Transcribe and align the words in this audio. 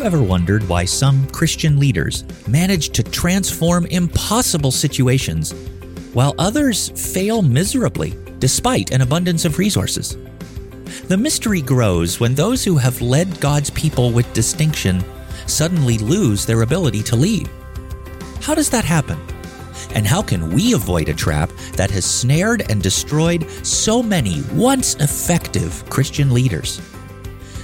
You 0.00 0.06
ever 0.06 0.22
wondered 0.22 0.66
why 0.66 0.86
some 0.86 1.26
Christian 1.26 1.78
leaders 1.78 2.24
manage 2.48 2.88
to 2.92 3.02
transform 3.02 3.84
impossible 3.84 4.70
situations 4.70 5.52
while 6.14 6.34
others 6.38 6.88
fail 7.12 7.42
miserably 7.42 8.16
despite 8.38 8.92
an 8.92 9.02
abundance 9.02 9.44
of 9.44 9.58
resources? 9.58 10.16
The 11.08 11.18
mystery 11.18 11.60
grows 11.60 12.18
when 12.18 12.34
those 12.34 12.64
who 12.64 12.78
have 12.78 13.02
led 13.02 13.40
God's 13.40 13.68
people 13.68 14.10
with 14.10 14.32
distinction 14.32 15.04
suddenly 15.46 15.98
lose 15.98 16.46
their 16.46 16.62
ability 16.62 17.02
to 17.02 17.16
lead. 17.16 17.50
How 18.40 18.54
does 18.54 18.70
that 18.70 18.86
happen? 18.86 19.20
And 19.94 20.06
how 20.06 20.22
can 20.22 20.50
we 20.50 20.72
avoid 20.72 21.10
a 21.10 21.14
trap 21.14 21.50
that 21.74 21.90
has 21.90 22.06
snared 22.06 22.64
and 22.70 22.82
destroyed 22.82 23.46
so 23.66 24.02
many 24.02 24.40
once 24.54 24.94
effective 24.94 25.84
Christian 25.90 26.32
leaders? 26.32 26.80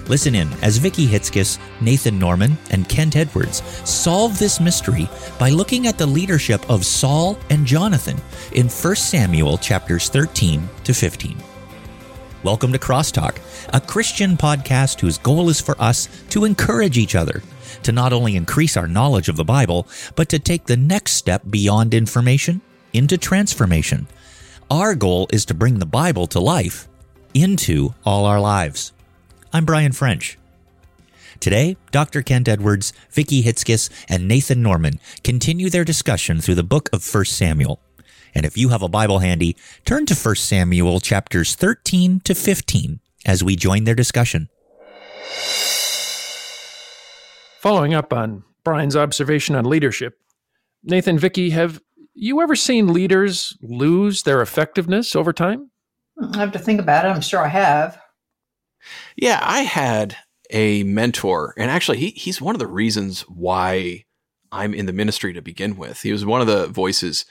Listen 0.09 0.37
in 0.37 0.49
as 0.63 0.77
Vicki 0.77 1.05
Hitzges, 1.05 1.59
Nathan 1.81 2.17
Norman, 2.17 2.57
and 2.71 2.89
Kent 2.89 3.17
Edwards 3.17 3.61
solve 3.89 4.39
this 4.39 4.61
mystery 4.61 5.09
by 5.37 5.51
looking 5.51 5.89
at 5.89 5.99
the 5.99 6.07
leadership 6.07 6.69
of 6.71 6.87
Saul 6.87 7.37
and 7.51 7.67
Jonathan 7.67 8.17
in 8.53 8.69
1 8.69 8.97
Samuel 8.97 9.59
chapters 9.59 10.09
13 10.09 10.69
to 10.85 10.95
15. 10.95 11.37
Welcome 12.45 12.71
to 12.73 12.79
Crosstalk, 12.79 13.39
a 13.75 13.81
Christian 13.81 14.37
podcast 14.37 15.01
whose 15.01 15.19
goal 15.19 15.49
is 15.49 15.61
for 15.61 15.75
us 15.83 16.09
to 16.31 16.45
encourage 16.45 16.99
each 16.99 17.17
other 17.17 17.43
to 17.83 17.91
not 17.91 18.13
only 18.13 18.37
increase 18.37 18.77
our 18.77 18.87
knowledge 18.87 19.29
of 19.29 19.35
the 19.35 19.45
Bible, 19.45 19.89
but 20.15 20.29
to 20.29 20.39
take 20.39 20.67
the 20.67 20.77
next 20.77 21.15
step 21.15 21.43
beyond 21.51 21.95
information 21.95 22.61
into 22.93 23.19
transformation. 23.19 24.07
Our 24.71 24.95
goal 24.95 25.27
is 25.33 25.45
to 25.47 25.55
bring 25.55 25.81
the 25.81 25.87
Bible 25.87 26.29
to 26.29 26.39
life 26.39 26.87
into 27.35 27.93
all 28.05 28.25
our 28.25 28.41
lives. 28.41 28.93
I'm 29.57 29.65
Brian 29.65 29.93
French. 29.93 30.37
Today, 31.41 31.79
Dr. 31.91 32.21
Kent 32.21 32.47
Edwards, 32.47 32.93
Vicki 33.11 33.43
Hitzges, 33.43 33.89
and 34.07 34.29
Nathan 34.29 34.61
Norman 34.61 35.01
continue 35.25 35.71
their 35.71 35.83
discussion 35.83 36.43
through 36.43 36.57
the 36.57 36.63
book 36.63 36.91
of 36.93 37.03
1 37.03 37.25
Samuel. 37.25 37.81
And 38.35 38.45
if 38.45 38.59
you 38.59 38.69
have 38.69 38.83
a 38.83 38.89
Bible 38.89 39.21
handy, 39.21 39.57
turn 39.87 40.05
to 40.05 40.15
1 40.15 40.35
Samuel 40.35 41.01
chapters 41.01 41.55
13 41.55 42.21
to 42.21 42.35
15 42.35 43.01
as 43.25 43.43
we 43.43 43.57
join 43.57 43.85
their 43.85 43.95
discussion. 43.95 44.51
Following 47.63 47.95
up 47.95 48.13
on 48.13 48.43
Brian's 48.63 48.95
observation 48.95 49.57
on 49.57 49.65
leadership, 49.65 50.19
Nathan, 50.83 51.19
Vicki, 51.19 51.49
have 51.49 51.81
you 52.13 52.43
ever 52.43 52.57
seen 52.57 52.93
leaders 52.93 53.57
lose 53.63 54.25
their 54.25 54.43
effectiveness 54.43 55.17
over 55.17 55.33
time? 55.33 55.71
I 56.35 56.37
have 56.37 56.53
to 56.53 56.59
think 56.59 56.79
about 56.79 57.07
it. 57.07 57.09
I'm 57.09 57.23
sure 57.23 57.41
I 57.41 57.49
have. 57.49 57.99
Yeah, 59.17 59.41
I 59.43 59.61
had 59.61 60.17
a 60.51 60.83
mentor, 60.85 61.55
and 61.57 61.71
actually, 61.71 61.99
he, 61.99 62.11
he's 62.11 62.41
one 62.41 62.55
of 62.55 62.61
the 62.61 62.67
reasons 62.67 63.23
why 63.23 64.05
I'm 64.53 64.75
in 64.75 64.87
the 64.87 64.93
ministry 64.93 65.33
to 65.33 65.43
begin 65.43 65.77
with. 65.77 66.03
He 66.03 66.13
was 66.13 66.25
one 66.25 66.41
of 66.41 66.47
the 66.47 66.67
voices 66.69 67.25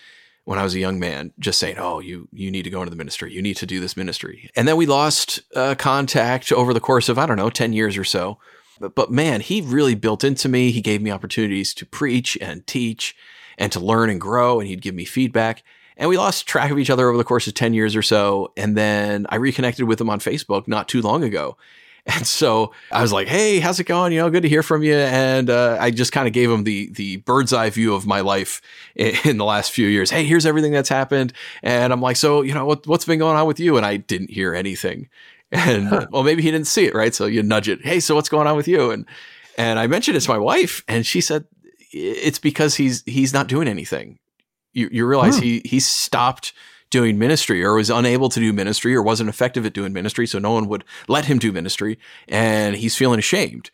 when 0.44 0.59
I 0.59 0.64
was 0.64 0.75
a 0.75 0.80
young 0.80 1.00
man, 1.00 1.34
just 1.39 1.59
saying, 1.59 1.78
"Oh, 1.78 2.00
you 2.00 2.28
you 2.31 2.52
need 2.52 2.64
to 2.64 2.70
go 2.70 2.81
into 2.81 2.92
the 2.92 2.95
ministry. 2.95 3.34
You 3.34 3.42
need 3.42 3.58
to 3.58 3.66
do 3.66 3.80
this 3.80 3.97
ministry." 3.97 4.50
And 4.56 4.67
then 4.67 4.78
we 4.78 4.86
lost 4.86 5.42
uh, 5.56 5.75
contact 5.75 6.52
over 6.52 6.73
the 6.73 6.80
course 6.80 7.09
of 7.09 7.17
I 7.17 7.25
don't 7.25 7.38
know 7.38 7.50
ten 7.50 7.73
years 7.73 7.97
or 7.97 8.03
so. 8.03 8.38
But, 8.80 8.94
but 8.94 9.12
man, 9.12 9.42
he 9.42 9.62
really 9.62 9.95
built 9.95 10.23
into 10.23 10.50
me. 10.50 10.72
He 10.72 10.81
gave 10.81 11.02
me 11.02 11.12
opportunities 11.12 11.73
to 11.75 11.86
preach 11.86 12.38
and 12.42 12.66
teach 12.67 13.16
and 13.58 13.72
to 13.72 13.80
learn 13.80 14.09
and 14.09 14.19
grow, 14.19 14.59
and 14.59 14.67
he'd 14.67 14.81
give 14.81 14.95
me 14.95 15.06
feedback. 15.06 15.64
And 15.97 16.09
we 16.09 16.17
lost 16.17 16.47
track 16.47 16.72
of 16.72 16.79
each 16.79 16.89
other 16.89 17.07
over 17.07 17.17
the 17.17 17.23
course 17.23 17.47
of 17.47 17.53
10 17.53 17.73
years 17.73 17.95
or 17.95 18.01
so. 18.01 18.51
And 18.57 18.75
then 18.75 19.25
I 19.29 19.38
reconnected 19.38 19.85
with 19.85 20.00
him 20.00 20.09
on 20.09 20.19
Facebook 20.19 20.67
not 20.67 20.88
too 20.88 21.01
long 21.01 21.23
ago. 21.23 21.57
And 22.07 22.28
so 22.28 22.72
I 22.91 23.01
was 23.01 23.11
like, 23.11 23.28
"Hey, 23.28 23.59
how's 23.59 23.79
it 23.79 23.85
going? 23.85 24.13
You 24.13 24.19
know, 24.19 24.29
good 24.29 24.44
to 24.44 24.50
hear 24.50 24.61
from 24.61 24.84
you." 24.84 24.94
And 24.94 25.50
uh, 25.50 25.78
I 25.79 25.89
just 25.89 26.11
kind 26.11 26.28
of 26.28 26.34
gave 26.34 26.51
him 26.51 26.63
the 26.63 26.91
the 26.91 27.17
bird's 27.17 27.51
eye 27.51 27.72
view 27.72 27.95
of 27.95 28.05
my 28.05 28.22
life 28.22 28.61
in, 28.95 29.16
in, 29.25 29.38
the 29.38 29.44
last 29.44 29.72
few 29.72 29.88
years. 29.88 30.11
Hey, 30.11 30.23
here's 30.23 30.45
everything 30.45 30.72
that's 30.72 30.88
happened, 30.88 31.34
and 31.63 31.91
I'm 31.91 32.01
like, 32.01 32.16
"So, 32.17 32.44
you 32.44 32.53
know, 32.53 32.63
what, 32.63 32.85
what's 32.85 33.05
been 33.05 33.17
going 33.17 33.38
on 33.38 33.47
with 33.47 33.59
you?" 33.59 33.75
And 33.75 33.84
I 33.84 33.97
didn't 33.97 34.29
hear 34.29 34.53
anything. 34.53 35.09
And 35.51 35.88
huh. 35.88 36.07
well, 36.11 36.23
maybe 36.23 36.41
he 36.41 36.51
didn't 36.51 36.67
see 36.67 36.85
it, 36.85 36.94
right? 36.94 37.13
So 37.13 37.28
you 37.28 37.41
nudge 37.41 37.69
it. 37.69 37.84
Hey, 37.84 38.00
so 38.00 38.13
what's 38.13 38.29
going 38.29 38.45
on 38.45 38.57
with 38.57 38.67
you? 38.67 38.91
And 38.91 39.05
and 39.57 39.79
I 39.79 39.88
mentioned 39.88 40.17
it's 40.17 40.28
my 40.28 40.38
wife, 40.38 40.84
and 40.88 41.05
she 41.05 41.22
said, 41.22 41.45
"It's 41.91 42.39
because 42.39 42.75
he's 42.75 43.03
he's 43.05 43.34
not 43.34 43.47
doing 43.47 43.67
anything." 43.67 44.19
You 44.75 44.90
you 44.91 45.08
realize 45.08 45.36
huh. 45.36 45.41
he 45.41 45.62
he 45.66 45.80
stopped 45.80 46.53
doing 46.96 47.18
ministry 47.18 47.63
or 47.63 47.75
was 47.75 47.90
unable 47.90 48.30
to 48.30 48.40
do 48.40 48.53
ministry 48.53 48.96
or 48.96 49.02
wasn't 49.02 49.30
effective 49.30 49.66
at 49.66 49.74
doing 49.74 49.91
ministry. 49.91 50.28
So 50.28 50.40
no 50.40 50.52
one 50.52 50.68
would 50.68 50.84
let 51.08 51.25
him 51.25 51.40
do 51.40 51.52
ministry. 51.52 52.00
And 52.28 52.75
he's 52.75 52.96
feeling 52.96 53.19
ashamed. 53.19 53.72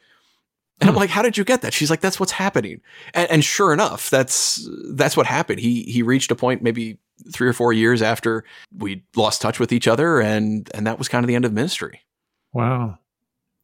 And 0.79 0.89
I'm 0.89 0.95
hmm. 0.95 1.01
like, 1.01 1.11
how 1.11 1.21
did 1.21 1.37
you 1.37 1.43
get 1.43 1.61
that? 1.61 1.73
She's 1.73 1.91
like, 1.91 2.01
that's 2.01 2.19
what's 2.19 2.31
happening. 2.31 2.81
And, 3.13 3.29
and, 3.29 3.43
sure 3.43 3.71
enough, 3.73 4.09
that's, 4.09 4.67
that's 4.93 5.15
what 5.15 5.27
happened. 5.27 5.59
He, 5.59 5.83
he 5.83 6.01
reached 6.01 6.31
a 6.31 6.35
point 6.35 6.63
maybe 6.63 6.97
three 7.31 7.47
or 7.47 7.53
four 7.53 7.71
years 7.71 8.01
after 8.01 8.43
we 8.75 9.03
lost 9.15 9.41
touch 9.41 9.59
with 9.59 9.71
each 9.71 9.87
other. 9.87 10.19
And, 10.19 10.67
and 10.73 10.87
that 10.87 10.97
was 10.97 11.07
kind 11.07 11.23
of 11.23 11.27
the 11.27 11.35
end 11.35 11.45
of 11.45 11.53
ministry. 11.53 12.01
Wow. 12.53 12.97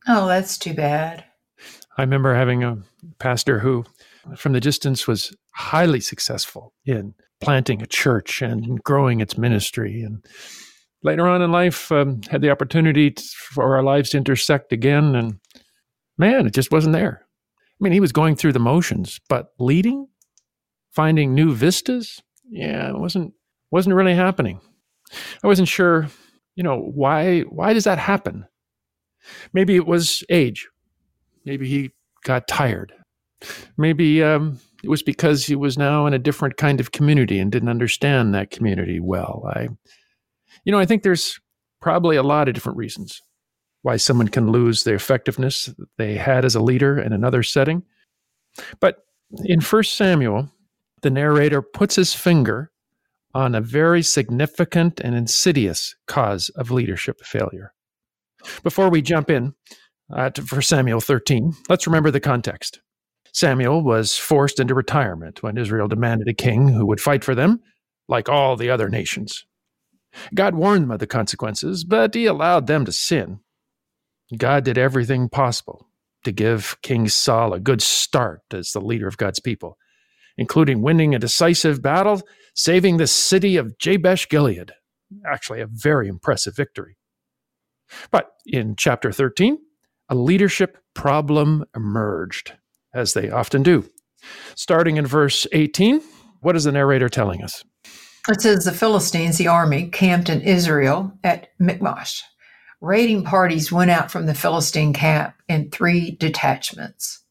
Oh, 0.08 0.28
that's 0.28 0.60
too 0.60 0.76
bad. 0.76 1.24
I 1.98 2.04
remember 2.04 2.36
having 2.36 2.64
a 2.64 2.78
pastor 3.18 3.58
who 3.58 3.86
from 4.36 4.54
the 4.54 4.60
distance 4.60 5.08
was 5.08 5.36
highly 5.54 6.00
successful 6.00 6.74
in 6.86 7.16
planting 7.42 7.82
a 7.82 7.88
church 7.88 8.42
and 8.42 8.84
growing 8.84 9.20
its 9.20 9.38
ministry. 9.38 10.02
And 10.02 10.26
later 11.04 11.28
on 11.28 11.42
in 11.42 11.52
life, 11.52 11.92
um, 11.92 12.22
had 12.30 12.42
the 12.42 12.52
opportunity 12.52 13.12
to, 13.12 13.24
for 13.52 13.76
our 13.76 13.84
lives 13.84 14.12
to 14.12 14.18
intersect 14.18 14.74
again. 14.74 15.16
And 15.16 15.40
man, 16.18 16.48
it 16.48 16.54
just 16.54 16.72
wasn't 16.72 16.94
there. 16.94 17.22
I 17.80 17.80
mean, 17.84 17.94
he 17.94 18.00
was 18.00 18.12
going 18.12 18.36
through 18.36 18.54
the 18.54 18.60
motions, 18.60 19.20
but 19.30 19.50
leading, 19.60 20.08
finding 20.92 21.36
new 21.36 21.54
vistas, 21.54 22.22
yeah, 22.50 22.90
it 22.90 22.98
wasn't 22.98 23.34
wasn't 23.70 23.96
really 23.96 24.16
happening. 24.16 24.60
I 25.44 25.48
wasn't 25.48 25.68
sure, 25.68 26.08
you 26.56 26.64
know, 26.64 26.80
why 26.80 27.42
why 27.42 27.74
does 27.74 27.84
that 27.84 28.00
happen? 28.00 28.46
Maybe 29.54 29.76
it 29.76 29.86
was 29.86 30.24
age. 30.30 30.68
Maybe 31.46 31.68
he 31.68 31.92
got 32.24 32.48
tired. 32.48 32.94
Maybe 33.78 34.24
um, 34.24 34.60
it 34.88 34.90
was 34.90 35.04
because 35.04 35.46
he 35.46 35.54
was 35.54 35.78
now 35.78 36.06
in 36.06 36.14
a 36.14 36.18
different 36.18 36.56
kind 36.56 36.80
of 36.80 36.94
community 36.94 37.40
and 37.40 37.52
didn't 37.52 37.68
understand 37.68 38.34
that 38.34 38.52
community 38.52 39.02
well. 39.02 39.44
I, 39.54 39.68
you 40.64 40.72
know, 40.72 40.80
I 40.80 40.86
think 40.86 41.04
there's 41.04 41.42
probably 41.82 42.16
a 42.16 42.24
lot 42.24 42.48
of 42.48 42.54
different 42.54 42.78
reasons 42.78 43.22
why 43.82 43.98
someone 43.98 44.30
can 44.30 44.50
lose 44.50 44.86
the 44.86 44.94
effectiveness 44.94 45.70
they 45.98 46.16
had 46.16 46.46
as 46.46 46.56
a 46.56 46.62
leader 46.62 46.98
in 46.98 47.12
another 47.12 47.44
setting. 47.44 47.84
But 48.80 49.00
in 49.44 49.60
1 49.60 49.84
Samuel, 49.84 50.50
the 51.02 51.10
narrator 51.10 51.62
puts 51.62 51.98
his 51.98 52.14
finger 52.14 52.72
on 53.34 53.56
a 53.56 53.60
very 53.60 54.02
significant 54.02 55.02
and 55.02 55.14
insidious 55.16 55.98
cause 56.08 56.48
of 56.56 56.72
leadership 56.72 57.20
failure. 57.26 57.74
Before 58.64 58.90
we 58.90 59.02
jump 59.02 59.30
in 59.30 59.54
uh, 60.14 60.30
to 60.30 60.42
1 60.44 60.62
Samuel 60.62 61.02
13, 61.02 61.54
let's 61.68 61.88
remember 61.88 62.10
the 62.10 62.22
context. 62.22 62.80
Samuel 63.38 63.84
was 63.84 64.18
forced 64.18 64.60
into 64.60 64.74
retirement 64.74 65.44
when 65.44 65.60
Israel 65.60 65.88
demanded 65.88 66.28
a 66.28 66.34
king 66.34 66.70
who 66.70 66.88
would 66.88 67.00
fight 67.00 67.24
for 67.24 67.36
them, 67.36 67.62
like 68.08 68.28
all 68.28 68.56
the 68.56 68.72
other 68.72 68.90
nations. 68.90 69.46
God 70.34 70.56
warned 70.56 70.86
them 70.86 70.92
of 70.92 70.98
the 70.98 71.06
consequences, 71.06 71.84
but 71.84 72.16
he 72.16 72.26
allowed 72.26 72.66
them 72.66 72.84
to 72.86 72.92
sin. 72.92 73.42
God 74.36 74.64
did 74.64 74.80
everything 74.80 75.30
possible 75.30 75.88
to 76.24 76.32
give 76.32 76.78
King 76.82 77.10
Saul 77.10 77.54
a 77.54 77.60
good 77.60 77.84
start 77.84 78.42
as 78.52 78.72
the 78.72 78.82
leader 78.82 79.08
of 79.08 79.18
God's 79.18 79.40
people, 79.40 79.78
including 80.36 80.82
winning 80.82 81.14
a 81.14 81.20
decisive 81.20 81.80
battle, 81.80 82.24
saving 82.56 82.98
the 82.98 83.06
city 83.06 83.56
of 83.56 83.78
Jabesh 83.78 84.28
Gilead. 84.30 84.72
Actually, 85.28 85.62
a 85.62 85.68
very 85.68 86.08
impressive 86.08 86.56
victory. 86.56 86.98
But 88.10 88.32
in 88.48 88.76
chapter 88.76 89.12
13, 89.12 89.60
a 90.10 90.16
leadership 90.16 90.80
problem 90.96 91.66
emerged 91.76 92.54
as 92.98 93.14
they 93.14 93.30
often 93.30 93.64
do. 93.64 93.88
Starting 94.56 94.98
in 94.98 95.06
verse 95.06 95.46
18, 95.54 96.02
what 96.42 96.56
is 96.56 96.66
the 96.66 96.72
narrator 96.72 97.08
telling 97.08 97.44
us? 97.44 97.64
It 98.28 98.42
says 98.42 98.66
the 98.66 98.74
Philistines, 98.74 99.38
the 99.38 99.48
army, 99.48 99.88
camped 99.88 100.30
in 100.30 100.42
Israel 100.42 101.14
at 101.24 101.50
Michmash. 101.60 102.24
Raiding 102.82 103.24
parties 103.24 103.72
went 103.72 103.90
out 103.90 104.12
from 104.12 104.26
the 104.26 104.36
Philistine 104.36 104.94
camp 104.94 105.34
in 105.48 105.70
three 105.70 106.12
detachments. 106.12 107.22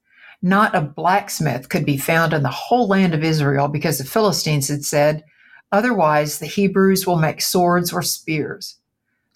Not 0.40 0.74
a 0.74 0.80
blacksmith 0.80 1.68
could 1.68 1.84
be 1.84 1.98
found 1.98 2.32
in 2.32 2.42
the 2.42 2.48
whole 2.48 2.88
land 2.88 3.14
of 3.14 3.22
Israel 3.22 3.68
because 3.68 3.98
the 3.98 4.04
Philistines 4.04 4.68
had 4.68 4.84
said, 4.84 5.24
Otherwise, 5.72 6.38
the 6.38 6.46
Hebrews 6.46 7.06
will 7.06 7.16
make 7.16 7.40
swords 7.40 7.92
or 7.92 8.02
spears. 8.02 8.76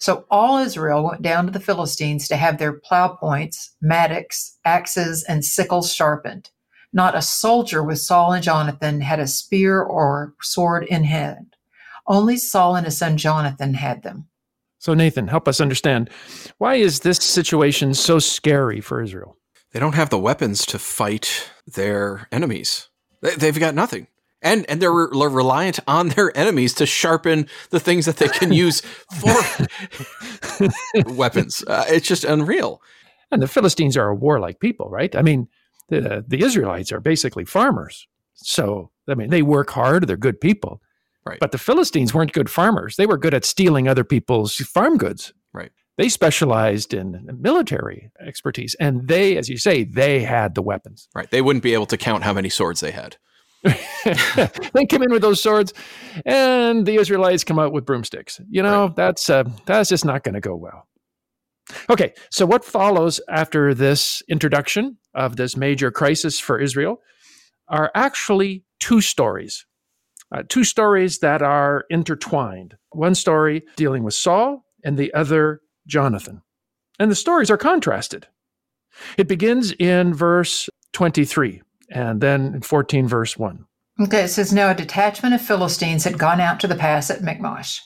So 0.01 0.25
all 0.31 0.57
Israel 0.57 1.03
went 1.03 1.21
down 1.21 1.45
to 1.45 1.51
the 1.51 1.59
Philistines 1.59 2.27
to 2.27 2.35
have 2.35 2.57
their 2.57 2.73
plow 2.73 3.09
points, 3.09 3.75
mattocks, 3.81 4.57
axes, 4.65 5.23
and 5.23 5.45
sickles 5.45 5.93
sharpened. 5.93 6.49
Not 6.91 7.15
a 7.15 7.21
soldier 7.21 7.83
with 7.83 7.99
Saul 7.99 8.33
and 8.33 8.43
Jonathan 8.43 9.01
had 9.01 9.19
a 9.19 9.27
spear 9.27 9.79
or 9.79 10.33
sword 10.41 10.85
in 10.85 11.03
hand. 11.03 11.55
Only 12.07 12.37
Saul 12.37 12.75
and 12.75 12.85
his 12.85 12.97
son 12.97 13.15
Jonathan 13.15 13.75
had 13.75 14.01
them. 14.01 14.27
So, 14.79 14.95
Nathan, 14.95 15.27
help 15.27 15.47
us 15.47 15.61
understand 15.61 16.09
why 16.57 16.75
is 16.75 17.01
this 17.01 17.17
situation 17.17 17.93
so 17.93 18.17
scary 18.17 18.81
for 18.81 19.03
Israel? 19.03 19.37
They 19.71 19.79
don't 19.79 19.93
have 19.93 20.09
the 20.09 20.17
weapons 20.17 20.65
to 20.65 20.79
fight 20.79 21.51
their 21.67 22.27
enemies. 22.31 22.89
They, 23.21 23.45
have 23.45 23.59
got 23.59 23.75
nothing. 23.75 24.07
And, 24.41 24.67
and 24.69 24.81
they're, 24.81 24.91
re- 24.91 25.09
reliant 25.11 25.79
on 25.87 26.09
their 26.09 26.35
enemies 26.35 26.73
to 26.75 26.85
sharpen 26.85 27.47
the 27.69 27.79
things 27.79 28.05
that 28.05 28.17
they 28.17 28.27
can 28.27 28.51
use 28.65 28.81
for 28.81 29.35
weapons. 31.13 31.63
Uh, 31.67 31.85
it's 31.87 32.07
just 32.07 32.23
unreal. 32.23 32.81
And 33.31 33.41
the 33.41 33.47
Philistines 33.47 33.95
are 33.95 34.09
a 34.09 34.15
warlike 34.15 34.59
people, 34.59 34.89
right? 34.89 35.15
I 35.15 35.21
mean, 35.21 35.47
the, 35.89 36.25
the 36.27 36.43
Israelites 36.43 36.91
are 36.91 36.99
basically 36.99 37.45
farmers. 37.45 38.07
So, 38.33 38.91
I 39.07 39.13
mean, 39.13 39.29
they 39.29 39.41
work 39.41 39.69
hard, 39.69 40.07
they're 40.07 40.17
good 40.17 40.41
people. 40.41 40.81
Right. 41.25 41.39
But 41.39 41.51
the 41.51 41.57
Philistines 41.57 42.13
weren't 42.13 42.33
good 42.33 42.49
farmers. 42.49 42.95
They 42.95 43.05
were 43.05 43.17
good 43.17 43.33
at 43.33 43.45
stealing 43.45 43.87
other 43.87 44.03
people's 44.03 44.55
farm 44.55 44.97
goods. 44.97 45.33
Right. 45.53 45.71
They 45.97 46.09
specialized 46.09 46.93
in 46.93 47.37
military 47.39 48.11
expertise. 48.19 48.75
And 48.79 49.07
they, 49.07 49.37
as 49.37 49.49
you 49.49 49.57
say, 49.57 49.83
they 49.83 50.23
had 50.23 50.55
the 50.55 50.61
weapons. 50.61 51.07
Right. 51.13 51.29
They 51.29 51.41
wouldn't 51.41 51.63
be 51.63 51.73
able 51.73 51.85
to 51.87 51.97
count 51.97 52.23
how 52.23 52.33
many 52.33 52.49
swords 52.49 52.79
they 52.79 52.91
had. 52.91 53.17
they 54.73 54.85
come 54.89 55.03
in 55.03 55.11
with 55.11 55.21
those 55.21 55.41
swords, 55.41 55.73
and 56.25 56.85
the 56.85 56.95
Israelites 56.95 57.43
come 57.43 57.59
out 57.59 57.71
with 57.71 57.85
broomsticks. 57.85 58.41
You 58.49 58.63
know, 58.63 58.87
right. 58.87 58.95
that's 58.95 59.29
uh, 59.29 59.43
that's 59.65 59.89
just 59.89 60.05
not 60.05 60.23
going 60.23 60.35
to 60.35 60.41
go 60.41 60.55
well. 60.55 60.87
Okay, 61.89 62.13
so 62.31 62.45
what 62.45 62.65
follows 62.65 63.21
after 63.29 63.73
this 63.73 64.21
introduction 64.27 64.97
of 65.13 65.35
this 65.35 65.55
major 65.55 65.91
crisis 65.91 66.39
for 66.39 66.59
Israel 66.59 67.01
are 67.67 67.91
actually 67.95 68.63
two 68.79 68.99
stories 68.99 69.65
uh, 70.31 70.43
two 70.47 70.63
stories 70.63 71.19
that 71.19 71.41
are 71.41 71.85
intertwined. 71.89 72.77
One 72.91 73.15
story 73.15 73.63
dealing 73.75 74.03
with 74.03 74.13
Saul 74.13 74.65
and 74.83 74.97
the 74.97 75.13
other 75.13 75.61
Jonathan. 75.87 76.41
And 76.99 77.11
the 77.11 77.15
stories 77.15 77.51
are 77.51 77.57
contrasted. 77.57 78.27
It 79.17 79.27
begins 79.27 79.73
in 79.73 80.13
verse 80.13 80.69
23 80.93 81.61
and 81.91 82.21
then 82.21 82.61
14, 82.61 83.07
verse 83.07 83.37
1. 83.37 83.65
Okay, 84.01 84.23
it 84.23 84.29
says 84.29 84.53
Now 84.53 84.71
a 84.71 84.75
detachment 84.75 85.35
of 85.35 85.41
Philistines 85.41 86.03
had 86.03 86.17
gone 86.17 86.39
out 86.39 86.59
to 86.61 86.67
the 86.67 86.75
pass 86.75 87.09
at 87.09 87.21
Michmash. 87.21 87.81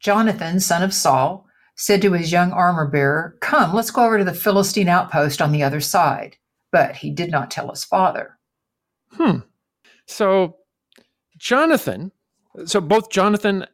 Jonathan, 0.00 0.58
son 0.60 0.82
of 0.82 0.94
Saul, 0.94 1.46
said 1.76 2.02
to 2.02 2.12
his 2.12 2.32
young 2.32 2.52
armor 2.52 2.86
bearer, 2.86 3.36
Come, 3.40 3.74
let's 3.74 3.90
go 3.90 4.04
over 4.04 4.18
to 4.18 4.24
the 4.24 4.34
Philistine 4.34 4.88
outpost 4.88 5.40
on 5.40 5.52
the 5.52 5.62
other 5.62 5.80
side. 5.80 6.36
But 6.72 6.96
he 6.96 7.10
did 7.10 7.30
not 7.30 7.50
tell 7.50 7.70
his 7.70 7.84
father. 7.84 8.38
Hmm. 9.12 9.38
So 10.06 10.56
Jonathan, 11.38 12.12
so 12.64 12.80
both 12.80 13.10
Jonathan 13.10 13.66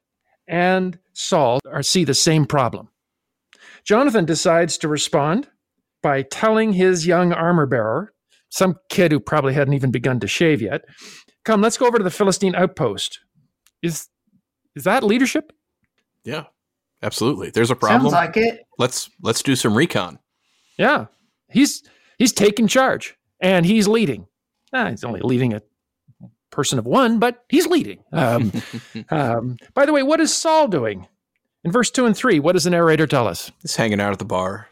and 0.49 0.99
Saul 1.13 1.61
are, 1.71 1.83
see 1.83 2.05
the 2.05 2.15
same 2.15 2.47
problem. 2.47 2.89
Jonathan 3.85 4.25
decides 4.25 4.79
to 4.79 4.89
respond 4.89 5.49
by 6.03 6.23
telling 6.23 6.73
his 6.73 7.07
young 7.07 7.33
armor 7.33 7.67
bearer, 7.67 8.13
some 8.49 8.77
kid 8.89 9.13
who 9.13 9.21
probably 9.21 9.55
hadn't 9.55 9.75
even 9.75 9.91
begun 9.91 10.21
to 10.21 10.29
shave 10.29 10.63
yet, 10.63 10.85
"Come, 11.45 11.61
let's 11.61 11.77
go 11.77 11.87
over 11.87 11.99
to 11.99 12.05
the 12.05 12.11
Philistine 12.11 12.55
outpost." 12.55 13.21
Is 13.83 14.09
is 14.75 14.85
that 14.85 15.03
leadership? 15.03 15.53
Yeah, 16.25 16.45
absolutely. 17.03 17.51
There's 17.51 17.71
a 17.71 17.77
problem. 17.77 18.11
Sounds 18.11 18.13
like 18.13 18.37
it. 18.37 18.61
Let's 18.79 19.11
let's 19.23 19.43
do 19.43 19.57
some 19.57 19.77
recon. 19.77 20.19
Yeah, 20.79 21.07
he's 21.51 21.83
he's 22.19 22.33
taking 22.33 22.67
charge 22.67 23.17
and 23.41 23.67
he's 23.67 23.89
leading. 23.89 24.27
Ah, 24.73 24.91
he's 24.91 25.05
only 25.05 25.21
leading 25.21 25.55
a 25.55 25.63
person 26.51 26.79
of 26.79 26.87
one, 26.87 27.19
but 27.19 27.45
he's 27.49 27.67
leading. 27.67 28.03
Um, 28.13 28.53
um, 29.11 29.57
by 29.75 29.87
the 29.87 29.93
way, 29.93 30.03
what 30.03 30.21
is 30.21 30.35
Saul 30.35 30.69
doing? 30.69 31.07
In 31.65 31.73
verse 31.73 31.91
2 31.91 32.07
and 32.07 32.17
3, 32.17 32.39
what 32.41 32.53
does 32.53 32.65
the 32.65 32.71
narrator 32.71 33.07
tell 33.07 33.27
us? 33.27 33.51
He's 33.61 33.75
hanging 33.75 34.01
out 34.01 34.13
at 34.13 34.19
the 34.19 34.25
bar. 34.25 34.69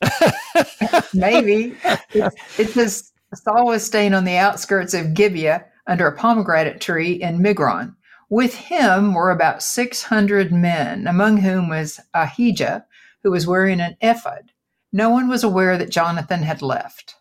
Maybe. 1.14 1.76
It, 2.14 2.68
says 2.70 3.10
Saul 3.36 3.66
was 3.66 3.84
staying 3.84 4.14
on 4.14 4.24
the 4.24 4.36
outskirts 4.36 4.94
of 4.94 5.14
Gibeah 5.14 5.64
under 5.86 6.06
a 6.06 6.16
pomegranate 6.16 6.80
tree 6.80 7.12
in 7.12 7.38
Migron. 7.38 7.94
With 8.28 8.54
him 8.54 9.14
were 9.14 9.30
about 9.30 9.62
600 9.62 10.52
men, 10.52 11.06
among 11.06 11.38
whom 11.38 11.68
was 11.68 12.00
Ahijah, 12.12 12.84
who 13.22 13.30
was 13.30 13.46
wearing 13.46 13.80
an 13.80 13.96
ephod. 14.00 14.52
No 14.92 15.10
one 15.10 15.28
was 15.28 15.44
aware 15.44 15.78
that 15.78 15.90
Jonathan 15.90 16.42
had 16.42 16.62
left. 16.62 17.14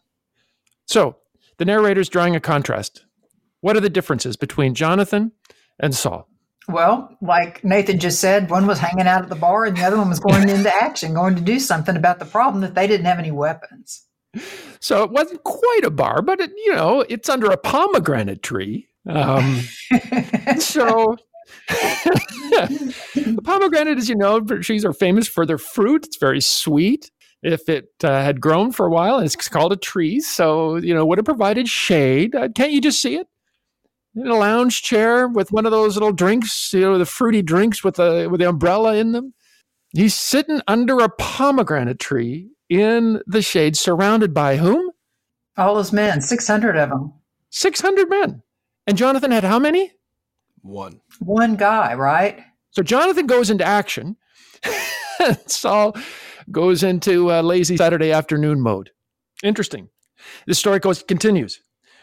So 0.86 1.18
the 1.58 1.66
narrator 1.66 2.02
is 2.02 2.10
drawing 2.10 2.36
a 2.36 2.40
contrast. 2.40 3.06
What 3.62 3.76
are 3.76 3.82
the 3.82 3.90
differences 3.90 4.38
between 4.38 4.76
Jonathan 4.76 5.32
and 5.80 5.94
Saul? 5.94 6.28
Well, 6.68 7.16
like 7.22 7.64
Nathan 7.64 8.00
just 8.00 8.20
said, 8.20 8.50
one 8.50 8.66
was 8.66 8.80
hanging 8.80 9.08
out 9.08 9.22
at 9.22 9.30
the 9.30 9.36
bar 9.36 9.66
and 9.66 9.78
the 9.78 9.84
other 9.84 9.98
one 9.98 10.10
was 10.10 10.20
going 10.20 10.50
into 10.50 10.74
action, 10.74 11.14
going 11.14 11.36
to 11.36 11.42
do 11.42 11.60
something 11.60 11.96
about 11.96 12.18
the 12.18 12.26
problem 12.26 12.62
that 12.62 12.74
they 12.74 12.88
didn't 12.88 13.06
have 13.06 13.20
any 13.20 13.32
weapons. 13.32 14.06
So 14.80 15.04
it 15.04 15.12
wasn't 15.12 15.44
quite 15.44 15.82
a 15.84 15.90
bar, 15.90 16.22
but 16.22 16.40
it, 16.40 16.52
you 16.56 16.74
know, 16.74 17.06
it's 17.10 17.30
under 17.30 17.52
a 17.52 17.58
pomegranate 17.58 18.44
tree. 18.44 18.88
Um, 19.08 19.62
so 20.60 21.18
the 21.70 23.42
pomegranate, 23.44 23.98
as 23.98 24.10
you 24.10 24.16
know, 24.16 24.40
trees 24.42 24.86
are 24.86 24.94
famous 24.94 25.28
for 25.28 25.46
their 25.46 25.58
fruit. 25.58 26.06
It's 26.06 26.18
very 26.18 26.42
sweet. 26.42 27.12
If 27.44 27.70
it 27.70 27.90
uh, 28.04 28.24
had 28.24 28.42
grown 28.42 28.72
for 28.72 28.88
a 28.88 28.90
while, 28.90 29.18
and 29.18 29.26
it's 29.26 29.36
called 29.50 29.72
a 29.72 29.78
tree. 29.78 30.20
So 30.20 30.78
you 30.78 30.96
know, 30.96 31.06
would 31.06 31.20
have 31.20 31.26
provided 31.26 31.68
shade. 31.68 32.34
Uh, 32.34 32.50
can't 32.50 32.72
you 32.72 32.82
just 32.82 33.02
see 33.02 33.18
it? 33.18 33.28
in 34.16 34.28
a 34.28 34.36
lounge 34.36 34.82
chair 34.82 35.28
with 35.28 35.52
one 35.52 35.66
of 35.66 35.72
those 35.72 35.96
little 35.96 36.14
drinks, 36.14 36.72
you 36.74 36.82
know, 36.82 36.98
the 36.98 37.06
fruity 37.06 37.42
drinks 37.42 37.84
with 37.84 37.96
the 37.96 38.28
with 38.32 38.40
the 38.40 38.50
umbrella 38.50 38.96
in 38.96 39.12
them. 39.12 39.34
He's 39.94 40.16
sitting 40.16 40.62
under 40.68 41.00
a 41.00 41.10
pomegranate 41.10 42.00
tree 42.00 42.50
in 42.70 43.22
the 43.28 43.42
shade, 43.42 43.78
surrounded 43.78 44.34
by 44.34 44.58
whom? 44.58 44.92
All 45.58 45.76
those 45.76 45.94
men, 45.94 46.22
six 46.22 46.48
hundred 46.48 46.76
of 46.76 46.90
them. 46.90 47.14
Six 47.50 47.82
hundred 47.82 48.10
men. 48.10 48.42
And 48.88 48.98
Jonathan 48.98 49.32
had 49.32 49.44
how 49.44 49.60
many? 49.60 49.92
One. 50.62 51.00
One 51.20 51.56
guy, 51.56 51.94
right? 51.94 52.42
So 52.72 52.84
Jonathan 52.84 53.28
goes 53.28 53.50
into 53.50 53.64
action. 53.64 54.18
Saul 55.48 55.96
goes 56.52 56.84
into 56.84 57.32
uh, 57.32 57.42
lazy 57.42 57.78
Saturday 57.78 58.12
afternoon 58.12 58.62
mode. 58.62 58.92
Interesting. 59.44 59.90
This 60.48 60.60
story 60.60 60.80
goes 60.80 61.04
continues. 61.04 61.60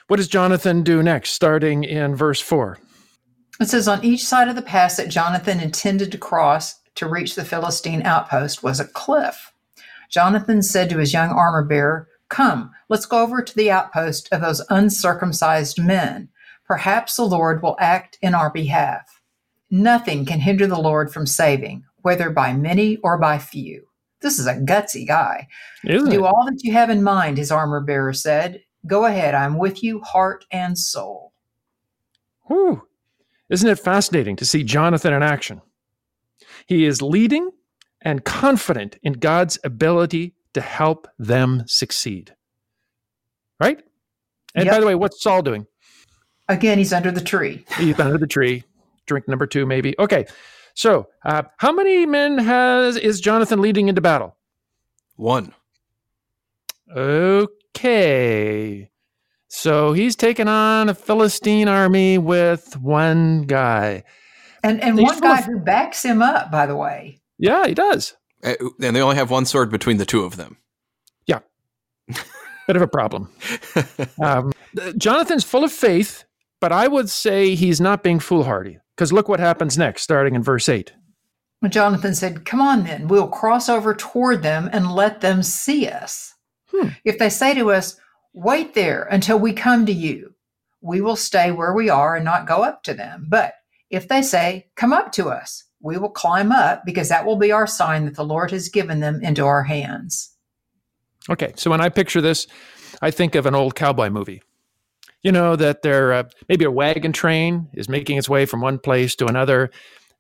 What 0.09 0.17
does 0.17 0.29
Jonathan 0.29 0.83
do 0.83 1.03
next, 1.03 1.31
starting 1.31 1.85
in 1.85 2.15
verse 2.15 2.41
4? 2.41 2.79
It 3.61 3.69
says, 3.69 3.87
On 3.87 4.05
each 4.05 4.25
side 4.25 4.49
of 4.49 4.57
the 4.57 4.63
pass 4.63 4.97
that 4.97 5.09
Jonathan 5.09 5.61
intended 5.61 6.11
to 6.13 6.19
cross 6.19 6.75
to 6.97 7.09
reach 7.09 7.35
the 7.35 7.45
Philistine 7.45 8.03
outpost 8.03 8.63
was 8.63 8.81
a 8.81 8.85
cliff. 8.87 9.52
Jonathan 10.13 10.63
said 10.63 10.91
to 10.91 10.99
his 10.99 11.13
young 11.13 11.31
armor 11.31 11.65
bearer, 11.65 12.07
Come, 12.29 12.71
let's 12.89 13.07
go 13.07 13.23
over 13.23 13.43
to 13.43 13.57
the 13.57 13.71
outpost 13.71 14.29
of 14.31 14.41
those 14.41 14.65
uncircumcised 14.71 15.79
men. 15.83 16.29
Perhaps 16.67 17.17
the 17.17 17.25
Lord 17.25 17.63
will 17.63 17.77
act 17.81 18.19
in 18.23 18.35
our 18.35 18.51
behalf. 18.51 19.21
Nothing 19.71 20.25
can 20.25 20.39
hinder 20.41 20.67
the 20.67 20.79
Lord 20.81 21.13
from 21.13 21.27
saving, 21.27 21.85
whether 22.03 22.31
by 22.31 22.53
many 22.53 22.99
or 22.99 23.19
by 23.19 23.39
few. 23.39 23.87
This 24.21 24.39
is 24.39 24.47
a 24.47 24.55
gutsy 24.55 25.07
guy. 25.07 25.49
Isn't 25.85 26.11
Do 26.11 26.25
it? 26.25 26.29
all 26.29 26.45
that 26.47 26.63
you 26.63 26.73
have 26.73 26.91
in 26.91 27.03
mind, 27.03 27.39
his 27.39 27.51
armor 27.51 27.81
bearer 27.81 28.13
said. 28.13 28.63
Go 28.87 29.07
ahead. 29.07 29.35
I'm 29.35 29.59
with 29.59 29.83
you, 29.83 30.01
heart 30.01 30.45
and 30.53 30.79
soul. 30.79 31.33
Whew. 32.47 32.83
Isn't 33.49 33.69
it 33.69 33.79
fascinating 33.79 34.37
to 34.37 34.45
see 34.45 34.63
Jonathan 34.63 35.13
in 35.13 35.23
action? 35.23 35.61
He 36.67 36.85
is 36.85 37.03
leading 37.03 37.51
and 38.05 38.25
confident 38.25 38.99
in 39.03 39.15
God's 39.15 39.59
ability 39.65 40.35
to 40.55 40.61
help 40.61 41.09
them 41.19 41.63
succeed. 41.67 42.35
Right? 43.61 43.83
And 44.55 44.67
Yep. 44.67 44.75
by 44.75 44.81
the 44.81 44.87
way, 44.87 44.95
what's 44.95 45.23
Saul 45.23 45.43
doing? 45.43 45.67
Again, 46.49 46.77
he's 46.79 46.93
under 46.93 47.11
the 47.11 47.21
tree. 47.23 47.65
He's 47.79 47.99
under 47.99 48.19
the 48.19 48.27
tree. 48.27 48.65
Drink 49.07 49.27
number 49.29 49.47
two, 49.47 49.65
maybe. 49.67 49.95
Okay. 49.99 50.27
So, 50.75 51.09
uh, 51.25 51.43
how 51.59 51.73
many 51.73 52.05
men 52.07 52.39
has 52.39 52.97
is 52.97 53.21
Jonathan 53.21 53.61
leading 53.61 53.89
into 53.89 54.01
battle? 54.01 54.37
One. 55.17 55.55
Okay. 57.75 58.91
So 59.49 59.93
he's 59.93 60.17
taking 60.17 60.49
on 60.49 60.89
a 60.89 60.95
Philistine 60.95 61.69
army 61.69 62.19
with 62.19 62.77
one 62.79 63.43
guy. 63.43 64.05
And 64.63 64.81
and 64.83 64.99
He's 64.99 65.09
one 65.11 65.21
guy 65.21 65.39
of- 65.41 65.45
who 65.45 65.59
backs 65.61 66.03
him 66.05 66.23
up, 66.23 66.51
by 66.51 66.67
the 66.67 66.77
way. 66.77 67.21
Yeah, 67.43 67.67
he 67.67 67.75
does. 67.75 68.15
Uh, 68.45 68.55
And 68.81 68.95
they 68.95 69.03
only 69.03 69.17
have 69.17 69.31
one 69.31 69.47
sword 69.47 69.71
between 69.71 69.97
the 69.97 70.07
two 70.07 70.23
of 70.23 70.37
them. 70.37 70.59
Yeah. 71.27 71.41
Bit 72.69 72.77
of 72.77 72.83
a 72.83 72.87
problem. 72.87 73.29
Um, 74.23 74.53
Jonathan's 74.97 75.43
full 75.43 75.65
of 75.65 75.73
faith, 75.73 76.25
but 76.61 76.71
I 76.71 76.87
would 76.87 77.11
say 77.11 77.57
he's 77.57 77.81
not 77.81 78.05
being 78.05 78.21
foolhardy. 78.21 78.79
Because 78.95 79.13
look 79.13 79.29
what 79.29 79.41
happens 79.41 79.77
next, 79.77 80.03
starting 80.03 80.37
in 80.37 80.43
verse 80.43 80.69
8. 80.69 80.93
Jonathan 81.69 82.15
said, 82.15 82.45
Come 82.45 82.61
on 82.61 82.85
then, 82.85 83.09
we'll 83.09 83.27
cross 83.27 83.69
over 83.69 83.93
toward 83.95 84.43
them 84.43 84.71
and 84.73 84.95
let 84.95 85.21
them 85.21 85.43
see 85.43 85.89
us. 85.89 86.35
Hmm. 86.71 86.89
If 87.05 87.19
they 87.19 87.29
say 87.29 87.55
to 87.55 87.73
us, 87.73 87.99
Wait 88.35 88.75
there 88.75 89.03
until 89.05 89.39
we 89.39 89.53
come 89.53 89.85
to 89.87 89.93
you, 89.93 90.35
we 90.81 91.01
will 91.01 91.17
stay 91.17 91.51
where 91.51 91.73
we 91.73 91.91
are 91.91 92.15
and 92.15 92.25
not 92.25 92.47
go 92.47 92.63
up 92.63 92.85
to 92.85 92.95
them. 92.95 93.27
But 93.29 93.55
if 93.91 94.07
they 94.07 94.23
say, 94.23 94.69
Come 94.77 94.93
up 94.93 95.11
to 95.13 95.29
us, 95.29 95.65
we 95.83 95.99
will 95.99 96.11
climb 96.11 96.53
up 96.53 96.85
because 96.85 97.09
that 97.09 97.27
will 97.27 97.37
be 97.37 97.53
our 97.53 97.67
sign 97.67 98.05
that 98.05 98.17
the 98.17 98.25
Lord 98.25 98.51
has 98.51 98.69
given 98.69 99.01
them 99.01 99.21
into 99.23 99.45
our 99.45 99.65
hands. 99.65 100.31
Okay, 101.29 101.53
so 101.57 101.71
when 101.71 101.81
I 101.81 101.89
picture 101.89 102.21
this, 102.21 102.47
I 103.01 103.11
think 103.11 103.35
of 103.35 103.47
an 103.47 103.55
old 103.55 103.75
cowboy 103.75 104.11
movie. 104.11 104.43
You 105.23 105.33
know 105.33 105.55
that 105.57 105.83
there 105.83 106.13
uh, 106.13 106.25
maybe 106.49 106.65
a 106.65 106.71
wagon 106.71 107.13
train 107.13 107.69
is 107.75 107.89
making 107.89 108.19
its 108.19 108.29
way 108.29 108.45
from 108.45 108.61
one 108.61 108.79
place 108.79 109.15
to 109.17 109.27
another, 109.27 109.71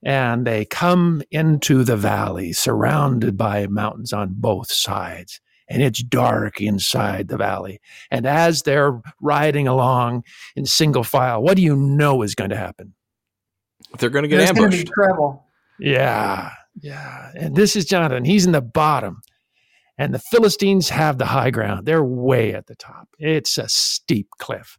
and 0.03 0.47
they 0.47 0.65
come 0.65 1.23
into 1.31 1.83
the 1.83 1.97
valley 1.97 2.53
surrounded 2.53 3.37
by 3.37 3.67
mountains 3.67 4.13
on 4.13 4.35
both 4.37 4.71
sides 4.71 5.41
and 5.73 5.83
it's 5.83 6.03
dark 6.03 6.61
inside 6.61 7.29
the 7.29 7.39
valley. 7.39 7.81
And 8.11 8.27
as 8.27 8.63
they're 8.63 9.01
riding 9.21 9.67
along 9.67 10.25
in 10.55 10.67
single 10.67 11.03
file, 11.03 11.43
what 11.43 11.57
do 11.57 11.63
you 11.63 11.75
know 11.75 12.23
is 12.23 12.35
going 12.35 12.51
to 12.51 12.57
happen? 12.57 12.95
They're 13.99 14.11
going 14.11 14.25
to 14.25 14.29
get 14.29 14.37
There's 14.39 14.53
going 14.53 14.71
to 14.71 14.77
ambushed. 14.77 14.87
be 14.87 14.93
trouble. 14.93 15.47
Yeah, 15.79 16.51
yeah. 16.81 17.31
And 17.35 17.57
this 17.57 17.77
is 17.77 17.85
Jonathan. 17.85 18.25
He's 18.25 18.47
in 18.47 18.53
the 18.53 18.63
bottom. 18.63 19.21
And 19.99 20.15
the 20.15 20.19
Philistines 20.19 20.89
have 20.89 21.19
the 21.19 21.27
high 21.27 21.51
ground. 21.51 21.87
They're 21.87 22.03
way 22.03 22.55
at 22.55 22.67
the 22.67 22.75
top. 22.75 23.09
It's 23.19 23.59
a 23.59 23.69
steep 23.69 24.29
cliff. 24.39 24.79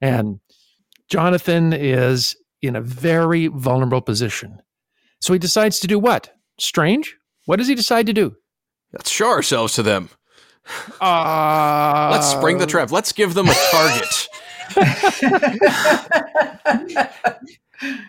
And 0.00 0.40
Jonathan 1.08 1.72
is 1.72 2.36
in 2.60 2.76
a 2.76 2.80
very 2.80 3.46
vulnerable 3.46 4.02
position. 4.02 4.60
So 5.20 5.32
he 5.32 5.38
decides 5.38 5.80
to 5.80 5.86
do 5.86 5.98
what? 5.98 6.34
Strange? 6.58 7.16
What 7.46 7.56
does 7.56 7.68
he 7.68 7.74
decide 7.74 8.06
to 8.06 8.12
do? 8.12 8.36
Let's 8.92 9.10
show 9.10 9.28
ourselves 9.28 9.74
to 9.74 9.82
them. 9.82 10.10
Uh, 11.00 12.10
Let's 12.12 12.26
spring 12.26 12.58
the 12.58 12.66
trap. 12.66 12.90
Let's 12.90 13.12
give 13.12 13.34
them 13.34 13.48
a 13.48 13.54
target. 13.70 14.28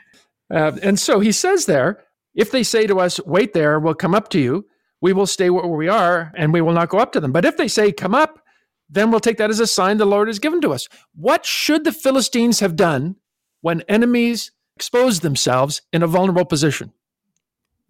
Uh, 0.51 0.77
and 0.83 0.99
so 0.99 1.21
he 1.21 1.31
says 1.31 1.65
there, 1.65 2.03
if 2.33 2.51
they 2.51 2.63
say 2.63 2.87
to 2.87 2.99
us, 2.99 3.19
wait 3.25 3.53
there, 3.53 3.79
we'll 3.79 3.93
come 3.93 4.15
up 4.15 4.29
to 4.29 4.39
you, 4.39 4.65
we 5.01 5.13
will 5.13 5.27
stay 5.27 5.49
where 5.49 5.67
we 5.67 5.87
are 5.87 6.31
and 6.35 6.53
we 6.53 6.61
will 6.61 6.73
not 6.73 6.89
go 6.89 6.99
up 6.99 7.11
to 7.13 7.19
them. 7.19 7.31
But 7.31 7.45
if 7.45 7.57
they 7.57 7.67
say, 7.67 7.91
come 7.91 8.15
up, 8.15 8.39
then 8.89 9.09
we'll 9.09 9.19
take 9.19 9.37
that 9.37 9.49
as 9.49 9.59
a 9.59 9.67
sign 9.67 9.97
the 9.97 10.05
Lord 10.05 10.27
has 10.27 10.39
given 10.39 10.61
to 10.61 10.73
us. 10.73 10.87
What 11.15 11.45
should 11.45 11.83
the 11.83 11.91
Philistines 11.91 12.59
have 12.59 12.75
done 12.75 13.15
when 13.61 13.81
enemies 13.87 14.51
expose 14.75 15.21
themselves 15.21 15.81
in 15.93 16.03
a 16.03 16.07
vulnerable 16.07 16.45
position? 16.45 16.91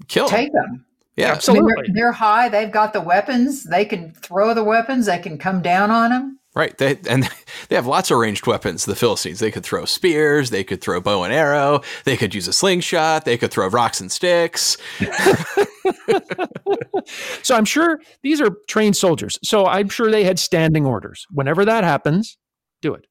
Kill 0.07 0.27
them. 0.27 0.35
Take 0.35 0.53
them. 0.53 0.85
Yeah. 1.15 1.25
I 1.25 1.27
mean, 1.27 1.35
Absolutely. 1.35 1.73
they're, 1.75 1.93
they're 1.93 2.11
high. 2.11 2.49
They've 2.49 2.71
got 2.71 2.93
the 2.93 3.01
weapons. 3.01 3.63
They 3.63 3.85
can 3.85 4.13
throw 4.13 4.53
the 4.53 4.63
weapons. 4.63 5.07
They 5.07 5.19
can 5.19 5.37
come 5.37 5.61
down 5.61 5.91
on 5.91 6.11
them. 6.11 6.39
Right. 6.53 6.77
They 6.77 6.97
and 7.09 7.29
they 7.69 7.75
have 7.75 7.87
lots 7.87 8.11
of 8.11 8.17
ranged 8.17 8.45
weapons, 8.45 8.85
the 8.85 8.95
Philistines. 8.95 9.39
They 9.39 9.51
could 9.51 9.63
throw 9.63 9.85
spears, 9.85 10.49
they 10.49 10.63
could 10.63 10.81
throw 10.81 10.99
bow 10.99 11.23
and 11.23 11.33
arrow, 11.33 11.81
they 12.03 12.17
could 12.17 12.35
use 12.35 12.47
a 12.47 12.53
slingshot, 12.53 13.25
they 13.25 13.37
could 13.37 13.51
throw 13.51 13.67
rocks 13.67 14.01
and 14.01 14.11
sticks. 14.11 14.77
So 17.43 17.55
I'm 17.55 17.65
sure 17.65 17.99
these 18.23 18.41
are 18.41 18.51
trained 18.67 18.95
soldiers. 18.95 19.39
So 19.43 19.65
I'm 19.65 19.89
sure 19.89 20.11
they 20.11 20.23
had 20.23 20.39
standing 20.39 20.85
orders. 20.85 21.25
Whenever 21.31 21.65
that 21.65 21.83
happens, 21.83 22.37
do 22.81 22.93
it. 22.93 23.05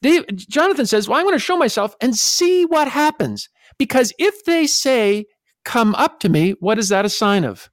Dave, 0.00 0.26
Jonathan 0.36 0.86
says, 0.86 1.08
Well, 1.08 1.18
I'm 1.18 1.24
going 1.24 1.34
to 1.34 1.40
show 1.44 1.56
myself 1.56 1.94
and 2.00 2.14
see 2.14 2.64
what 2.64 2.88
happens. 2.88 3.48
Because 3.78 4.12
if 4.18 4.44
they 4.44 4.66
say, 4.66 5.26
Come 5.64 5.94
up 5.94 6.20
to 6.20 6.28
me, 6.28 6.52
what 6.60 6.78
is 6.78 6.88
that 6.88 7.04
a 7.04 7.08
sign 7.08 7.44
of? 7.44 7.70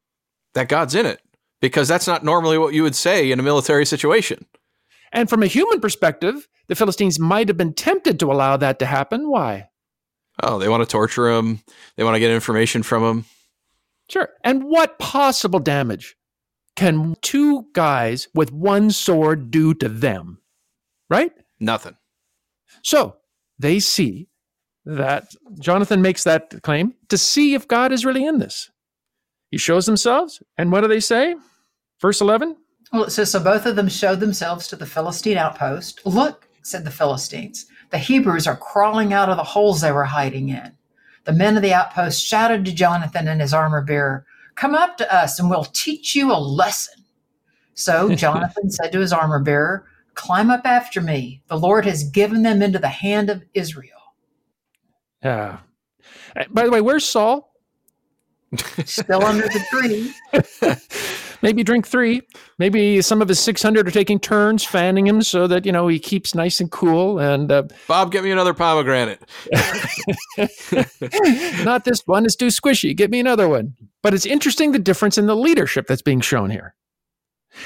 That 0.54 0.70
God's 0.70 0.96
in 0.96 1.06
it. 1.06 1.22
Because 1.62 1.88
that's 1.88 2.08
not 2.08 2.24
normally 2.24 2.58
what 2.58 2.74
you 2.74 2.84
would 2.84 2.96
say 2.96 3.32
in 3.32 3.40
a 3.40 3.44
military 3.44 3.86
situation. 3.86 4.46
And 5.12 5.30
from 5.30 5.44
a 5.44 5.48
human 5.48 5.82
perspective, 5.82 6.48
the 6.68 6.76
Philistines 6.76 7.20
might 7.20 7.48
have 7.48 7.58
been 7.58 7.74
tempted 7.74 8.20
to 8.20 8.32
allow 8.32 8.58
that 8.58 8.80
to 8.80 8.86
happen. 8.86 9.30
Why? 9.30 9.70
Oh, 10.42 10.60
they 10.60 10.70
want 10.70 10.84
to 10.84 10.90
torture 10.90 11.30
him. 11.30 11.62
They 11.96 12.04
want 12.04 12.16
to 12.16 12.20
get 12.20 12.32
information 12.32 12.84
from 12.84 13.04
him. 13.04 13.26
Sure. 14.10 14.30
And 14.44 14.64
what 14.64 15.00
possible 15.00 15.60
damage 15.60 16.16
can 16.76 17.16
two 17.22 17.68
guys 17.74 18.28
with 18.34 18.52
one 18.52 18.92
sword 18.92 19.52
do 19.52 19.74
to 19.76 19.90
them? 19.90 20.42
Right? 21.10 21.32
Nothing. 21.60 21.98
So 22.84 23.18
they 23.58 23.80
see 23.80 24.30
that 24.86 25.34
Jonathan 25.60 26.02
makes 26.02 26.24
that 26.24 26.62
claim 26.64 26.94
to 27.10 27.18
see 27.18 27.54
if 27.54 27.68
God 27.68 27.92
is 27.92 28.06
really 28.06 28.26
in 28.26 28.40
this. 28.40 28.72
He 29.52 29.58
shows 29.58 29.86
themselves, 29.86 30.42
and 30.58 30.72
what 30.72 30.82
do 30.82 30.88
they 30.88 31.00
say? 31.00 31.36
Verse 32.02 32.22
11 32.22 32.56
Well, 32.92 33.04
it 33.04 33.12
says, 33.12 33.32
so 33.32 33.40
both 33.40 33.66
of 33.66 33.76
them 33.76 33.88
showed 33.88 34.20
themselves 34.20 34.68
to 34.68 34.76
the 34.76 34.86
Philistine 34.86 35.38
outpost. 35.38 36.02
Look, 36.06 36.48
said 36.64 36.86
the 36.86 36.92
Philistines, 36.92 37.68
the 37.92 37.98
Hebrews 37.98 38.48
are 38.48 38.58
crawling 38.58 39.14
out 39.14 39.30
of 39.30 39.38
the 39.38 39.44
holes 39.44 39.82
they 39.82 39.92
were 39.92 40.06
hiding 40.06 40.50
in. 40.50 40.72
The 41.26 41.34
men 41.34 41.56
of 41.56 41.62
the 41.62 41.74
outpost 41.74 42.24
shouted 42.24 42.66
to 42.66 42.74
Jonathan 42.74 43.28
and 43.28 43.42
his 43.42 43.54
armor 43.54 43.84
bearer, 43.84 44.26
Come 44.56 44.76
up 44.76 44.98
to 44.98 45.14
us 45.14 45.40
and 45.40 45.50
we'll 45.50 45.66
teach 45.66 46.16
you 46.16 46.32
a 46.32 46.40
lesson. 46.40 47.06
So 47.76 48.14
Jonathan 48.16 48.70
said 48.72 48.92
to 48.92 49.00
his 49.00 49.14
armor 49.14 49.40
bearer, 49.40 49.86
Climb 50.16 50.50
up 50.50 50.66
after 50.66 51.02
me. 51.02 51.42
The 51.48 51.58
Lord 51.58 51.86
has 51.86 52.04
given 52.04 52.44
them 52.44 52.62
into 52.62 52.80
the 52.80 52.88
hand 52.88 53.30
of 53.30 53.44
Israel. 53.54 54.16
Yeah. 55.24 55.60
Uh, 56.36 56.46
By 56.50 56.66
the 56.66 56.72
way, 56.72 56.82
where's 56.82 57.06
Saul? 57.06 57.54
Still 58.86 59.24
under 59.24 59.48
the 59.48 59.64
tree. 59.70 60.14
Maybe 61.42 61.64
drink 61.64 61.88
three. 61.88 62.22
Maybe 62.58 63.02
some 63.02 63.22
of 63.22 63.28
his 63.28 63.40
600 63.40 63.88
are 63.88 63.92
taking 63.92 64.20
turns 64.20 64.64
fanning 64.64 65.08
him 65.08 65.22
so 65.22 65.48
that, 65.48 65.66
you 65.66 65.72
know, 65.72 65.88
he 65.88 66.00
keeps 66.00 66.36
nice 66.36 66.60
and 66.60 66.70
cool. 66.72 67.20
And 67.20 67.52
uh, 67.52 67.64
Bob, 67.88 68.12
get 68.12 68.24
me 68.24 68.32
another 68.32 68.54
pomegranate. 68.54 69.22
not 71.64 71.86
this 71.86 72.02
one, 72.06 72.26
it's 72.26 72.36
too 72.36 72.48
squishy. 72.48 72.96
Get 72.96 73.10
me 73.10 73.20
another 73.20 73.48
one. 73.48 73.76
But 74.02 74.14
it's 74.14 74.26
interesting 74.26 74.72
the 74.72 74.80
difference 74.80 75.18
in 75.18 75.28
the 75.28 75.36
leadership 75.36 75.88
that's 75.88 76.02
being 76.02 76.22
shown 76.22 76.50
here. 76.50 76.76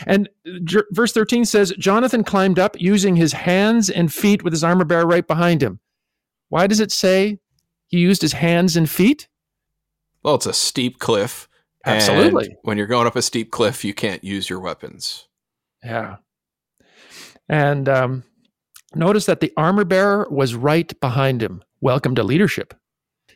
And 0.06 0.30
j- 0.64 0.82
verse 0.92 1.12
13 1.12 1.46
says 1.46 1.74
Jonathan 1.78 2.24
climbed 2.24 2.60
up 2.60 2.80
using 2.80 3.16
his 3.16 3.34
hands 3.34 3.90
and 3.90 4.14
feet 4.14 4.44
with 4.44 4.54
his 4.54 4.64
armor 4.64 4.86
bearer 4.86 5.06
right 5.06 5.28
behind 5.28 5.62
him. 5.62 5.80
Why 6.50 6.68
does 6.68 6.80
it 6.80 6.92
say 6.92 7.40
he 7.88 8.00
used 8.00 8.22
his 8.22 8.34
hands 8.34 8.78
and 8.78 8.90
feet? 8.90 9.28
Well, 10.24 10.36
it's 10.36 10.46
a 10.46 10.54
steep 10.54 11.00
cliff. 11.00 11.48
And 11.86 11.98
Absolutely. 11.98 12.56
when 12.64 12.78
you're 12.78 12.88
going 12.88 13.08
up 13.08 13.16
a 13.16 13.22
steep 13.22 13.52
cliff, 13.52 13.84
you 13.84 13.94
can't 13.94 14.24
use 14.24 14.50
your 14.50 14.60
weapons. 14.60 15.28
Yeah. 15.84 16.18
And 17.50 17.90
um, 17.90 18.24
notice 18.96 19.26
that 19.26 19.42
the 19.42 19.52
armor 19.58 19.84
bearer 19.84 20.28
was 20.30 20.56
right 20.56 20.98
behind 21.02 21.44
him. 21.44 21.64
Welcome 21.82 22.16
to 22.16 22.24
leadership. 22.24 22.74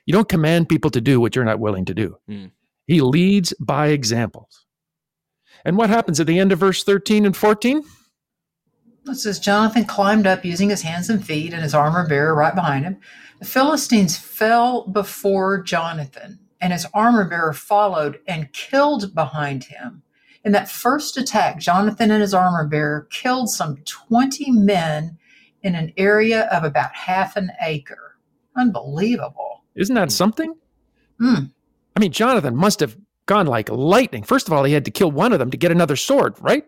You 0.05 0.13
don't 0.13 0.29
command 0.29 0.69
people 0.69 0.89
to 0.91 1.01
do 1.01 1.19
what 1.19 1.35
you're 1.35 1.43
not 1.43 1.59
willing 1.59 1.85
to 1.85 1.93
do. 1.93 2.17
Hmm. 2.27 2.45
He 2.85 3.01
leads 3.01 3.53
by 3.59 3.87
examples. 3.87 4.65
And 5.65 5.77
what 5.77 5.89
happens 5.89 6.19
at 6.21 6.27
the 6.27 6.39
end 6.39 6.53
of 6.53 6.59
verse 6.59 6.83
13 6.85 7.25
and 7.25 7.35
14? 7.35 7.83
It 9.07 9.15
says 9.15 9.39
Jonathan 9.39 9.85
climbed 9.85 10.27
up 10.27 10.45
using 10.45 10.69
his 10.69 10.81
hands 10.81 11.09
and 11.09 11.25
feet 11.25 11.53
and 11.53 11.61
his 11.61 11.73
armor 11.73 12.07
bearer 12.07 12.33
right 12.33 12.55
behind 12.55 12.85
him. 12.85 12.97
The 13.39 13.45
Philistines 13.45 14.17
fell 14.17 14.87
before 14.87 15.61
Jonathan, 15.61 16.39
and 16.61 16.73
his 16.73 16.85
armor 16.93 17.27
bearer 17.29 17.53
followed 17.53 18.19
and 18.27 18.51
killed 18.53 19.13
behind 19.13 19.65
him. 19.65 20.01
In 20.43 20.51
that 20.53 20.69
first 20.69 21.17
attack, 21.17 21.59
Jonathan 21.59 22.09
and 22.11 22.21
his 22.21 22.33
armor 22.33 22.65
bearer 22.67 23.07
killed 23.11 23.49
some 23.49 23.77
20 23.85 24.51
men 24.51 25.17
in 25.63 25.75
an 25.75 25.91
area 25.97 26.43
of 26.51 26.63
about 26.63 26.93
half 26.95 27.35
an 27.35 27.51
acre. 27.61 28.17
Unbelievable. 28.55 29.63
Isn't 29.75 29.95
that 29.95 30.11
something? 30.11 30.55
Hmm. 31.19 31.45
I 31.95 31.99
mean, 31.99 32.11
Jonathan 32.11 32.55
must 32.55 32.79
have 32.79 32.97
gone 33.25 33.47
like 33.47 33.69
lightning. 33.69 34.23
First 34.23 34.47
of 34.47 34.53
all, 34.53 34.63
he 34.63 34.73
had 34.73 34.85
to 34.85 34.91
kill 34.91 35.11
one 35.11 35.33
of 35.33 35.39
them 35.39 35.51
to 35.51 35.57
get 35.57 35.71
another 35.71 35.95
sword, 35.95 36.35
right? 36.39 36.65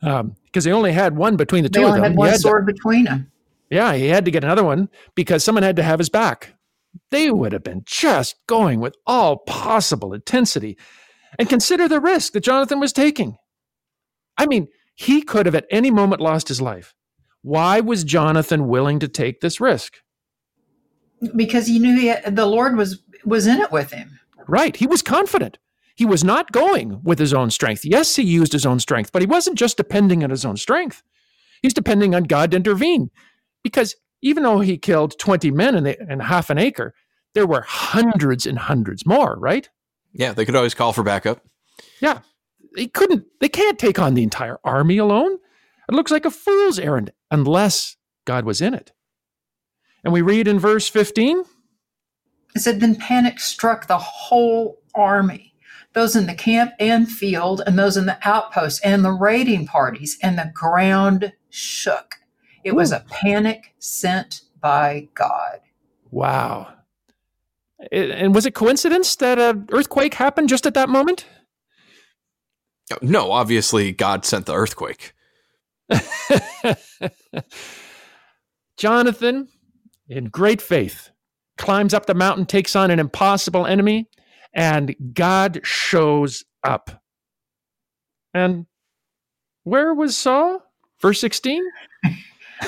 Because 0.00 0.64
he 0.64 0.70
only 0.72 0.92
had 0.92 1.16
one 1.16 1.36
between 1.36 1.62
the 1.62 1.68
They 1.68 1.80
two 1.80 1.86
of 1.86 1.90
only 1.94 2.00
them. 2.00 2.04
had 2.04 2.12
He 2.12 2.18
one 2.18 2.28
had 2.28 2.34
to- 2.36 2.40
sword 2.42 2.66
between 2.66 3.04
them. 3.04 3.30
Yeah, 3.70 3.94
he 3.94 4.06
had 4.08 4.24
to 4.26 4.30
get 4.30 4.44
another 4.44 4.62
one 4.62 4.88
because 5.14 5.42
someone 5.42 5.62
had 5.62 5.76
to 5.76 5.82
have 5.82 5.98
his 5.98 6.10
back. 6.10 6.53
They 7.10 7.30
would 7.30 7.52
have 7.52 7.64
been 7.64 7.82
just 7.84 8.36
going 8.46 8.80
with 8.80 8.96
all 9.06 9.38
possible 9.38 10.12
intensity. 10.12 10.78
And 11.38 11.48
consider 11.48 11.88
the 11.88 12.00
risk 12.00 12.32
that 12.32 12.44
Jonathan 12.44 12.80
was 12.80 12.92
taking. 12.92 13.36
I 14.36 14.46
mean, 14.46 14.68
he 14.94 15.22
could 15.22 15.46
have 15.46 15.54
at 15.54 15.66
any 15.70 15.90
moment 15.90 16.20
lost 16.20 16.48
his 16.48 16.60
life. 16.60 16.94
Why 17.42 17.80
was 17.80 18.04
Jonathan 18.04 18.68
willing 18.68 19.00
to 19.00 19.08
take 19.08 19.40
this 19.40 19.60
risk? 19.60 19.98
Because 21.36 21.66
he 21.66 21.78
knew 21.78 21.98
he 21.98 22.06
had, 22.06 22.36
the 22.36 22.46
Lord 22.46 22.76
was 22.76 23.02
was 23.24 23.46
in 23.46 23.60
it 23.60 23.72
with 23.72 23.92
him. 23.92 24.18
Right. 24.46 24.76
He 24.76 24.86
was 24.86 25.02
confident. 25.02 25.58
He 25.96 26.04
was 26.04 26.24
not 26.24 26.52
going 26.52 27.00
with 27.02 27.18
his 27.18 27.32
own 27.32 27.50
strength. 27.50 27.84
Yes, 27.84 28.16
he 28.16 28.22
used 28.22 28.52
his 28.52 28.66
own 28.66 28.80
strength, 28.80 29.12
but 29.12 29.22
he 29.22 29.26
wasn't 29.26 29.58
just 29.58 29.76
depending 29.76 30.24
on 30.24 30.30
his 30.30 30.44
own 30.44 30.56
strength. 30.56 31.02
He's 31.62 31.74
depending 31.74 32.14
on 32.14 32.24
God 32.24 32.50
to 32.50 32.56
intervene. 32.56 33.10
Because 33.62 33.94
even 34.24 34.42
though 34.42 34.60
he 34.60 34.78
killed 34.78 35.18
20 35.18 35.50
men 35.50 35.74
in, 35.74 35.84
the, 35.84 36.00
in 36.10 36.18
half 36.18 36.48
an 36.48 36.56
acre, 36.56 36.94
there 37.34 37.46
were 37.46 37.60
hundreds 37.60 38.46
and 38.46 38.58
hundreds 38.58 39.04
more, 39.04 39.36
right? 39.38 39.68
Yeah, 40.14 40.32
they 40.32 40.46
could 40.46 40.56
always 40.56 40.72
call 40.72 40.94
for 40.94 41.02
backup. 41.02 41.42
Yeah. 42.00 42.20
They 42.74 42.86
couldn't, 42.86 43.26
they 43.40 43.50
can't 43.50 43.78
take 43.78 43.98
on 43.98 44.14
the 44.14 44.22
entire 44.22 44.58
army 44.64 44.96
alone. 44.96 45.34
It 45.88 45.94
looks 45.94 46.10
like 46.10 46.24
a 46.24 46.30
fool's 46.30 46.78
errand 46.78 47.12
unless 47.30 47.96
God 48.24 48.46
was 48.46 48.62
in 48.62 48.72
it. 48.72 48.92
And 50.02 50.12
we 50.12 50.22
read 50.22 50.48
in 50.48 50.58
verse 50.58 50.88
15 50.88 51.44
It 52.56 52.60
said, 52.60 52.80
then 52.80 52.96
panic 52.96 53.40
struck 53.40 53.88
the 53.88 53.98
whole 53.98 54.78
army. 54.94 55.54
those 55.92 56.16
in 56.16 56.26
the 56.26 56.34
camp 56.34 56.72
and 56.80 57.10
field, 57.10 57.60
and 57.66 57.78
those 57.78 57.98
in 57.98 58.06
the 58.06 58.18
outposts 58.26 58.80
and 58.80 59.04
the 59.04 59.12
raiding 59.12 59.66
parties, 59.66 60.16
and 60.22 60.38
the 60.38 60.50
ground 60.54 61.32
shook. 61.50 62.14
It 62.64 62.74
was 62.74 62.92
a 62.92 63.04
panic 63.10 63.74
sent 63.78 64.42
by 64.60 65.08
God. 65.14 65.60
Wow. 66.10 66.72
It, 67.92 68.10
and 68.10 68.34
was 68.34 68.46
it 68.46 68.54
coincidence 68.54 69.16
that 69.16 69.38
an 69.38 69.68
earthquake 69.70 70.14
happened 70.14 70.48
just 70.48 70.66
at 70.66 70.74
that 70.74 70.88
moment? 70.88 71.26
No, 73.02 73.32
obviously 73.32 73.92
God 73.92 74.24
sent 74.24 74.46
the 74.46 74.54
earthquake. 74.54 75.12
Jonathan, 78.76 79.48
in 80.08 80.26
great 80.26 80.62
faith, 80.62 81.10
climbs 81.58 81.94
up 81.94 82.06
the 82.06 82.14
mountain, 82.14 82.46
takes 82.46 82.74
on 82.74 82.90
an 82.90 82.98
impossible 82.98 83.66
enemy, 83.66 84.08
and 84.54 84.94
God 85.12 85.60
shows 85.64 86.44
up. 86.62 87.02
And 88.32 88.66
where 89.64 89.94
was 89.94 90.16
Saul? 90.16 90.62
Verse 91.00 91.20
16? 91.20 91.62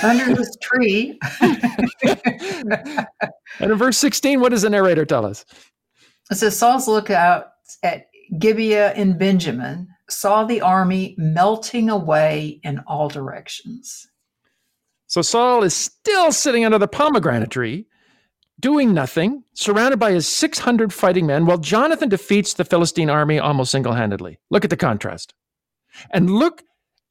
Under 0.03 0.35
this 0.35 0.57
tree. 0.61 1.19
and 1.41 3.07
in 3.61 3.75
verse 3.75 3.99
16, 3.99 4.41
what 4.41 4.51
does 4.51 4.63
the 4.63 4.71
narrator 4.71 5.05
tell 5.05 5.25
us? 5.25 5.45
It 6.31 6.37
says 6.37 6.59
Saul's 6.59 6.89
lookout 6.89 7.53
at 7.83 8.07
Gibeah 8.39 8.95
in 8.95 9.17
Benjamin 9.17 9.89
saw 10.09 10.45
the 10.45 10.61
army 10.61 11.15
melting 11.19 11.91
away 11.91 12.61
in 12.63 12.81
all 12.87 13.09
directions. 13.09 14.09
So 15.07 15.23
Saul 15.23 15.63
is 15.63 15.75
still 15.75 16.33
sitting 16.33 16.65
under 16.65 16.79
the 16.79 16.89
pomegranate 16.89 17.51
tree, 17.51 17.87
doing 18.59 18.93
nothing, 18.93 19.45
surrounded 19.55 19.99
by 19.99 20.13
his 20.13 20.27
600 20.27 20.93
fighting 20.93 21.27
men, 21.27 21.47
while 21.47 21.59
Jonathan 21.59 22.09
defeats 22.09 22.55
the 22.55 22.65
Philistine 22.65 23.11
army 23.11 23.39
almost 23.39 23.71
single 23.71 23.93
handedly. 23.93 24.39
Look 24.51 24.65
at 24.65 24.71
the 24.71 24.77
contrast. 24.77 25.35
And 26.11 26.31
look 26.31 26.63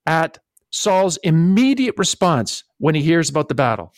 at 0.06 0.40
Saul's 0.76 1.16
immediate 1.24 1.96
response 1.98 2.66
when 2.80 2.96
he 2.96 3.02
hears 3.02 3.30
about 3.30 3.48
the 3.48 3.56
battle. 3.56 3.94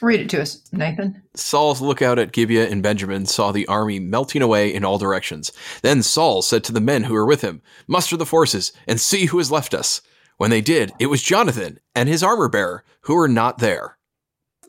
Read 0.00 0.20
it 0.20 0.28
to 0.30 0.40
us, 0.42 0.62
Nathan. 0.70 1.20
Saul's 1.34 1.80
lookout 1.80 2.16
at 2.16 2.30
Gibeah 2.30 2.68
and 2.68 2.80
Benjamin 2.80 3.26
saw 3.26 3.50
the 3.50 3.66
army 3.66 3.98
melting 3.98 4.40
away 4.40 4.72
in 4.72 4.84
all 4.84 4.98
directions. 4.98 5.50
Then 5.82 6.04
Saul 6.04 6.42
said 6.42 6.62
to 6.64 6.72
the 6.72 6.80
men 6.80 7.02
who 7.04 7.14
were 7.14 7.26
with 7.26 7.40
him, 7.40 7.60
Muster 7.88 8.16
the 8.16 8.24
forces 8.24 8.72
and 8.86 9.00
see 9.00 9.26
who 9.26 9.38
has 9.38 9.50
left 9.50 9.74
us. 9.74 10.00
When 10.36 10.50
they 10.50 10.60
did, 10.60 10.92
it 11.00 11.06
was 11.06 11.22
Jonathan 11.22 11.80
and 11.92 12.08
his 12.08 12.22
armor 12.22 12.48
bearer 12.48 12.84
who 13.02 13.16
were 13.16 13.28
not 13.28 13.58
there. 13.58 13.98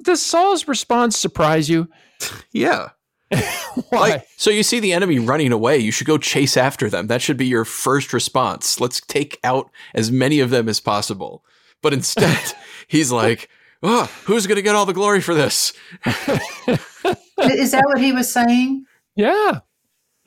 Does 0.02 0.24
Saul's 0.24 0.68
response 0.68 1.18
surprise 1.18 1.70
you? 1.70 1.88
Yeah. 2.52 2.90
Why? 3.90 4.00
Like, 4.00 4.28
so 4.38 4.50
you 4.52 4.64
see 4.64 4.80
the 4.80 4.94
enemy 4.94 5.20
running 5.20 5.52
away, 5.52 5.78
you 5.80 5.92
should 5.92 6.08
go 6.08 6.18
chase 6.18 6.56
after 6.58 6.90
them. 6.90 7.08
That 7.08 7.22
should 7.22 7.38
be 7.38 7.48
your 7.48 7.66
first 7.66 8.14
response. 8.14 8.80
Let's 8.80 9.02
take 9.02 9.40
out 9.44 9.70
as 9.94 10.12
many 10.12 10.40
of 10.40 10.50
them 10.50 10.70
as 10.70 10.80
possible. 10.80 11.44
But 11.82 11.94
instead, 11.94 12.54
he's 12.88 13.12
like, 13.12 13.50
oh, 13.84 14.06
who's 14.26 14.48
going 14.48 14.58
to 14.58 14.62
get 14.62 14.76
all 14.76 14.86
the 14.86 14.94
glory 14.94 15.22
for 15.22 15.34
this? 15.34 15.74
Is 16.06 17.72
that 17.72 17.84
what 17.86 18.00
he 18.00 18.12
was 18.12 18.32
saying? 18.32 18.86
Yeah. 19.16 19.60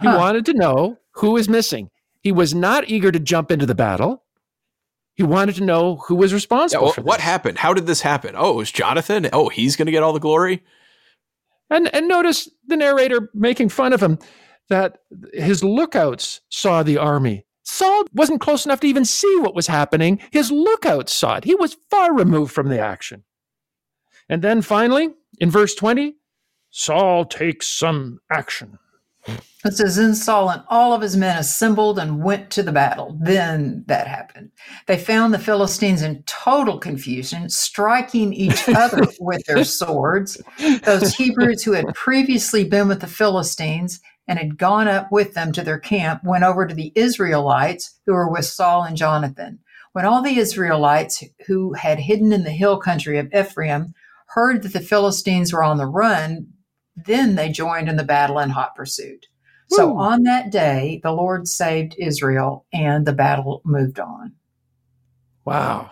He 0.01 0.07
Huh. 0.07 0.17
wanted 0.19 0.47
to 0.47 0.55
know 0.55 0.99
who 1.13 1.33
was 1.33 1.49
missing. 1.49 1.91
He 2.21 2.31
was 2.33 2.55
not 2.55 2.89
eager 2.89 3.11
to 3.11 3.19
jump 3.19 3.51
into 3.51 3.67
the 3.67 3.75
battle. 3.75 4.25
He 5.15 5.23
wanted 5.25 5.57
to 5.57 5.65
know 5.65 5.97
who 6.07 6.15
was 6.15 6.31
Yeah, 6.31 6.37
responsible 6.37 6.91
wh- 6.91 6.95
for 6.95 7.03
what 7.03 7.21
happened? 7.21 7.59
How 7.59 7.75
did 7.75 7.87
this 7.87 8.03
happen? 8.03 8.35
Oh, 8.37 8.53
it 8.53 8.57
was 8.57 8.71
Jonathan. 8.71 9.29
Oh, 9.33 9.49
he's 9.49 9.75
going 9.75 9.87
to 9.87 9.93
get 9.93 10.03
all 10.05 10.13
the 10.13 10.21
glory. 10.21 10.63
And 11.71 11.93
and 11.95 12.09
notice 12.09 12.49
the 12.67 12.77
narrator 12.77 13.31
making 13.35 13.69
fun 13.71 13.93
of 13.93 14.03
him 14.03 14.19
that 14.69 14.99
his 15.33 15.65
lookouts 15.65 16.41
saw 16.49 16.83
the 16.83 16.99
army. 16.99 17.45
Saul 17.65 18.05
wasn't 18.15 18.41
close 18.41 18.65
enough 18.65 18.81
to 18.81 18.87
even 18.87 19.05
see 19.05 19.37
what 19.41 19.55
was 19.55 19.67
happening. 19.67 20.21
His 20.31 20.51
lookouts 20.51 21.13
saw 21.13 21.37
it. 21.37 21.45
He 21.45 21.55
was 21.55 21.77
far 21.91 22.15
removed 22.15 22.53
from 22.53 22.69
the 22.69 22.81
action. 22.81 23.25
And 24.29 24.43
then 24.43 24.63
finally, 24.63 25.11
in 25.39 25.51
verse 25.51 25.75
20, 25.75 26.17
Saul 26.71 27.25
takes 27.25 27.67
some 27.67 28.21
action. 28.31 28.79
It 29.65 29.75
says, 29.75 29.97
Then 29.97 30.15
Saul 30.15 30.51
and 30.51 30.63
all 30.69 30.93
of 30.93 31.03
his 31.03 31.17
men 31.17 31.37
assembled 31.37 31.99
and 31.99 32.23
went 32.23 32.51
to 32.51 32.63
the 32.63 32.73
battle. 32.73 33.19
Then 33.21 33.85
that 33.89 34.07
happened. 34.07 34.51
They 34.87 34.97
found 34.97 35.35
the 35.35 35.39
Philistines 35.39 36.01
in 36.01 36.23
total 36.25 36.79
confusion, 36.79 37.51
striking 37.51 38.33
each 38.33 38.69
other 38.75 39.05
with 39.19 39.45
their 39.47 39.65
swords. 39.65 40.41
Those 40.85 41.13
Hebrews 41.13 41.65
who 41.65 41.73
had 41.73 41.93
previously 41.93 42.65
been 42.65 42.87
with 42.87 43.01
the 43.01 43.09
Philistines 43.09 44.01
and 44.29 44.39
had 44.39 44.59
gone 44.59 44.87
up 44.87 45.11
with 45.11 45.35
them 45.35 45.53
to 45.53 45.63
their 45.63 45.79
camp 45.79 46.23
went 46.23 46.45
over 46.45 46.67
to 46.67 46.75
the 46.75 46.93
Israelites 46.95 47.99
who 48.07 48.13
were 48.13 48.31
with 48.31 48.45
Saul 48.45 48.85
and 48.85 48.97
Jonathan. 48.97 49.59
When 49.93 50.05
all 50.05 50.23
the 50.23 50.39
Israelites 50.39 51.25
who 51.47 51.73
had 51.73 51.99
hidden 51.99 52.33
in 52.33 52.45
the 52.45 52.51
hill 52.51 52.79
country 52.79 53.19
of 53.19 53.33
Ephraim 53.35 53.95
heard 54.29 54.63
that 54.63 54.75
the 54.75 54.81
Philistines 54.81 55.53
were 55.53 55.65
on 55.65 55.79
the 55.79 55.87
run, 55.87 56.47
then 57.07 57.35
they 57.35 57.51
joined 57.51 57.89
in 57.89 57.97
the 57.97 58.05
battle 58.05 58.39
in 58.39 58.51
hot 58.51 58.75
pursuit. 58.75 59.27
So 59.71 59.93
Woo. 59.93 59.99
on 59.99 60.23
that 60.23 60.51
day, 60.51 61.01
the 61.03 61.13
Lord 61.13 61.47
saved 61.47 61.95
Israel 61.99 62.67
and 62.73 63.07
the 63.07 63.13
battle 63.13 63.61
moved 63.65 64.01
on. 64.01 64.33
Wow. 65.45 65.91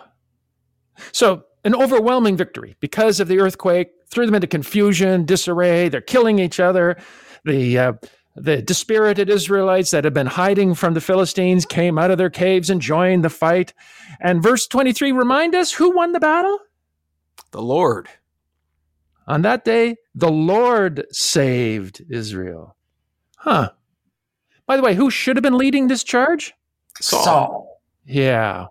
So, 1.11 1.43
an 1.63 1.75
overwhelming 1.75 2.37
victory 2.37 2.75
because 2.79 3.19
of 3.19 3.27
the 3.27 3.39
earthquake 3.39 3.89
threw 4.09 4.25
them 4.25 4.35
into 4.35 4.47
confusion, 4.47 5.25
disarray. 5.25 5.89
They're 5.89 6.01
killing 6.01 6.39
each 6.39 6.59
other. 6.59 6.97
The 7.43 7.77
uh, 7.77 7.93
the 8.35 8.61
dispirited 8.61 9.29
Israelites 9.29 9.91
that 9.91 10.03
had 10.03 10.13
been 10.13 10.27
hiding 10.27 10.75
from 10.75 10.93
the 10.93 11.01
Philistines 11.01 11.65
came 11.65 11.97
out 11.97 12.11
of 12.11 12.19
their 12.19 12.29
caves 12.29 12.69
and 12.69 12.79
joined 12.79 13.23
the 13.23 13.31
fight. 13.31 13.73
And 14.21 14.43
verse 14.43 14.67
23 14.67 15.11
remind 15.11 15.55
us 15.55 15.71
who 15.71 15.95
won 15.95 16.11
the 16.11 16.19
battle? 16.19 16.59
The 17.51 17.61
Lord. 17.61 18.07
On 19.27 19.41
that 19.41 19.65
day, 19.65 19.97
the 20.15 20.31
Lord 20.31 21.05
saved 21.11 22.01
Israel. 22.09 22.75
Huh. 23.37 23.71
By 24.65 24.77
the 24.77 24.83
way, 24.83 24.95
who 24.95 25.09
should 25.09 25.35
have 25.35 25.43
been 25.43 25.57
leading 25.57 25.87
this 25.87 26.03
charge? 26.03 26.53
Saul. 27.01 27.23
Saul. 27.23 27.81
Yeah. 28.05 28.67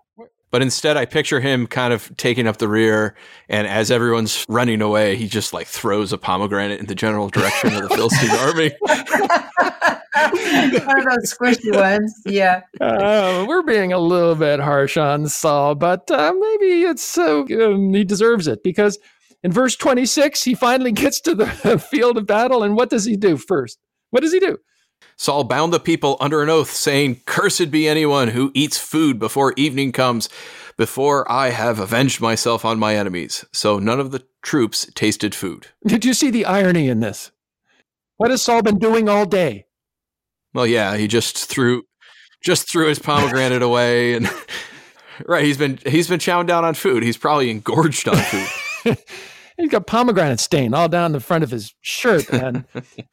But 0.49 0.61
instead, 0.61 0.97
I 0.97 1.05
picture 1.05 1.39
him 1.39 1.67
kind 1.67 1.93
of 1.93 2.15
taking 2.17 2.47
up 2.47 2.57
the 2.57 2.67
rear, 2.69 3.15
and 3.49 3.67
as 3.67 3.91
everyone's 3.91 4.45
running 4.47 4.81
away, 4.81 5.15
he 5.15 5.27
just 5.27 5.53
like 5.53 5.67
throws 5.67 6.13
a 6.13 6.17
pomegranate 6.17 6.79
in 6.79 6.85
the 6.85 6.95
general 6.95 7.27
direction 7.29 7.75
of 7.75 7.89
the 7.89 7.89
Philistine 7.89 8.31
army. 8.39 8.71
One 10.85 10.99
of 10.99 11.05
those 11.05 11.33
squishy 11.33 11.75
ones. 11.75 12.21
Yeah. 12.25 12.61
Uh, 12.79 13.45
we're 13.47 13.61
being 13.61 13.91
a 13.91 13.99
little 13.99 14.35
bit 14.35 14.59
harsh 14.59 14.95
on 14.95 15.27
Saul, 15.27 15.75
but 15.75 16.09
uh, 16.09 16.33
maybe 16.33 16.83
it's 16.83 17.03
so 17.03 17.45
um, 17.63 17.93
he 17.93 18.03
deserves 18.05 18.47
it 18.47 18.63
because 18.63 18.97
in 19.43 19.51
verse 19.51 19.75
26, 19.75 20.43
he 20.43 20.55
finally 20.55 20.91
gets 20.91 21.21
to 21.21 21.35
the 21.35 21.47
field 21.91 22.17
of 22.17 22.27
battle. 22.27 22.63
And 22.63 22.75
what 22.75 22.89
does 22.89 23.05
he 23.05 23.15
do 23.15 23.37
first? 23.37 23.77
What 24.09 24.21
does 24.21 24.33
he 24.33 24.39
do? 24.39 24.57
Saul 25.15 25.43
bound 25.43 25.73
the 25.73 25.79
people 25.79 26.17
under 26.19 26.41
an 26.41 26.49
oath, 26.49 26.71
saying, 26.71 27.21
Cursed 27.25 27.71
be 27.71 27.87
anyone 27.87 28.29
who 28.29 28.51
eats 28.53 28.77
food 28.77 29.19
before 29.19 29.53
evening 29.55 29.91
comes, 29.91 30.29
before 30.77 31.29
I 31.31 31.49
have 31.49 31.79
avenged 31.79 32.21
myself 32.21 32.65
on 32.65 32.79
my 32.79 32.95
enemies. 32.95 33.45
So 33.51 33.79
none 33.79 33.99
of 33.99 34.11
the 34.11 34.23
troops 34.43 34.89
tasted 34.95 35.33
food. 35.33 35.67
Did 35.85 36.05
you 36.05 36.13
see 36.13 36.29
the 36.29 36.45
irony 36.45 36.87
in 36.87 36.99
this? 36.99 37.31
What 38.17 38.31
has 38.31 38.41
Saul 38.41 38.63
been 38.63 38.79
doing 38.79 39.09
all 39.09 39.25
day? 39.25 39.65
Well, 40.53 40.67
yeah, 40.67 40.97
he 40.97 41.07
just 41.07 41.45
threw 41.45 41.83
just 42.43 42.69
threw 42.69 42.87
his 42.87 42.99
pomegranate 42.99 43.61
away 43.63 44.13
and 44.13 44.29
right, 45.25 45.43
he's 45.43 45.57
been 45.57 45.79
he's 45.85 46.07
been 46.07 46.19
chowing 46.19 46.47
down 46.47 46.65
on 46.65 46.73
food. 46.73 47.03
He's 47.03 47.17
probably 47.17 47.49
engorged 47.49 48.07
on 48.07 48.17
food. 48.17 48.47
He's 49.57 49.71
got 49.71 49.87
pomegranate 49.87 50.39
stain 50.39 50.75
all 50.75 50.87
down 50.87 51.13
the 51.13 51.19
front 51.19 51.43
of 51.43 51.49
his 51.49 51.73
shirt, 51.81 52.29
and 52.31 52.63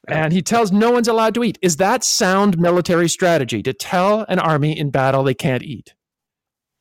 and 0.07 0.31
he 0.31 0.41
tells 0.43 0.71
no 0.71 0.91
one's 0.91 1.07
allowed 1.07 1.33
to 1.35 1.43
eat. 1.43 1.57
Is 1.61 1.77
that 1.77 2.03
sound 2.03 2.59
military 2.59 3.09
strategy 3.09 3.63
to 3.63 3.73
tell 3.73 4.25
an 4.29 4.37
army 4.39 4.77
in 4.77 4.91
battle 4.91 5.23
they 5.23 5.33
can't 5.33 5.63
eat? 5.63 5.95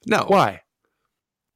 No. 0.06 0.24
Why? 0.26 0.60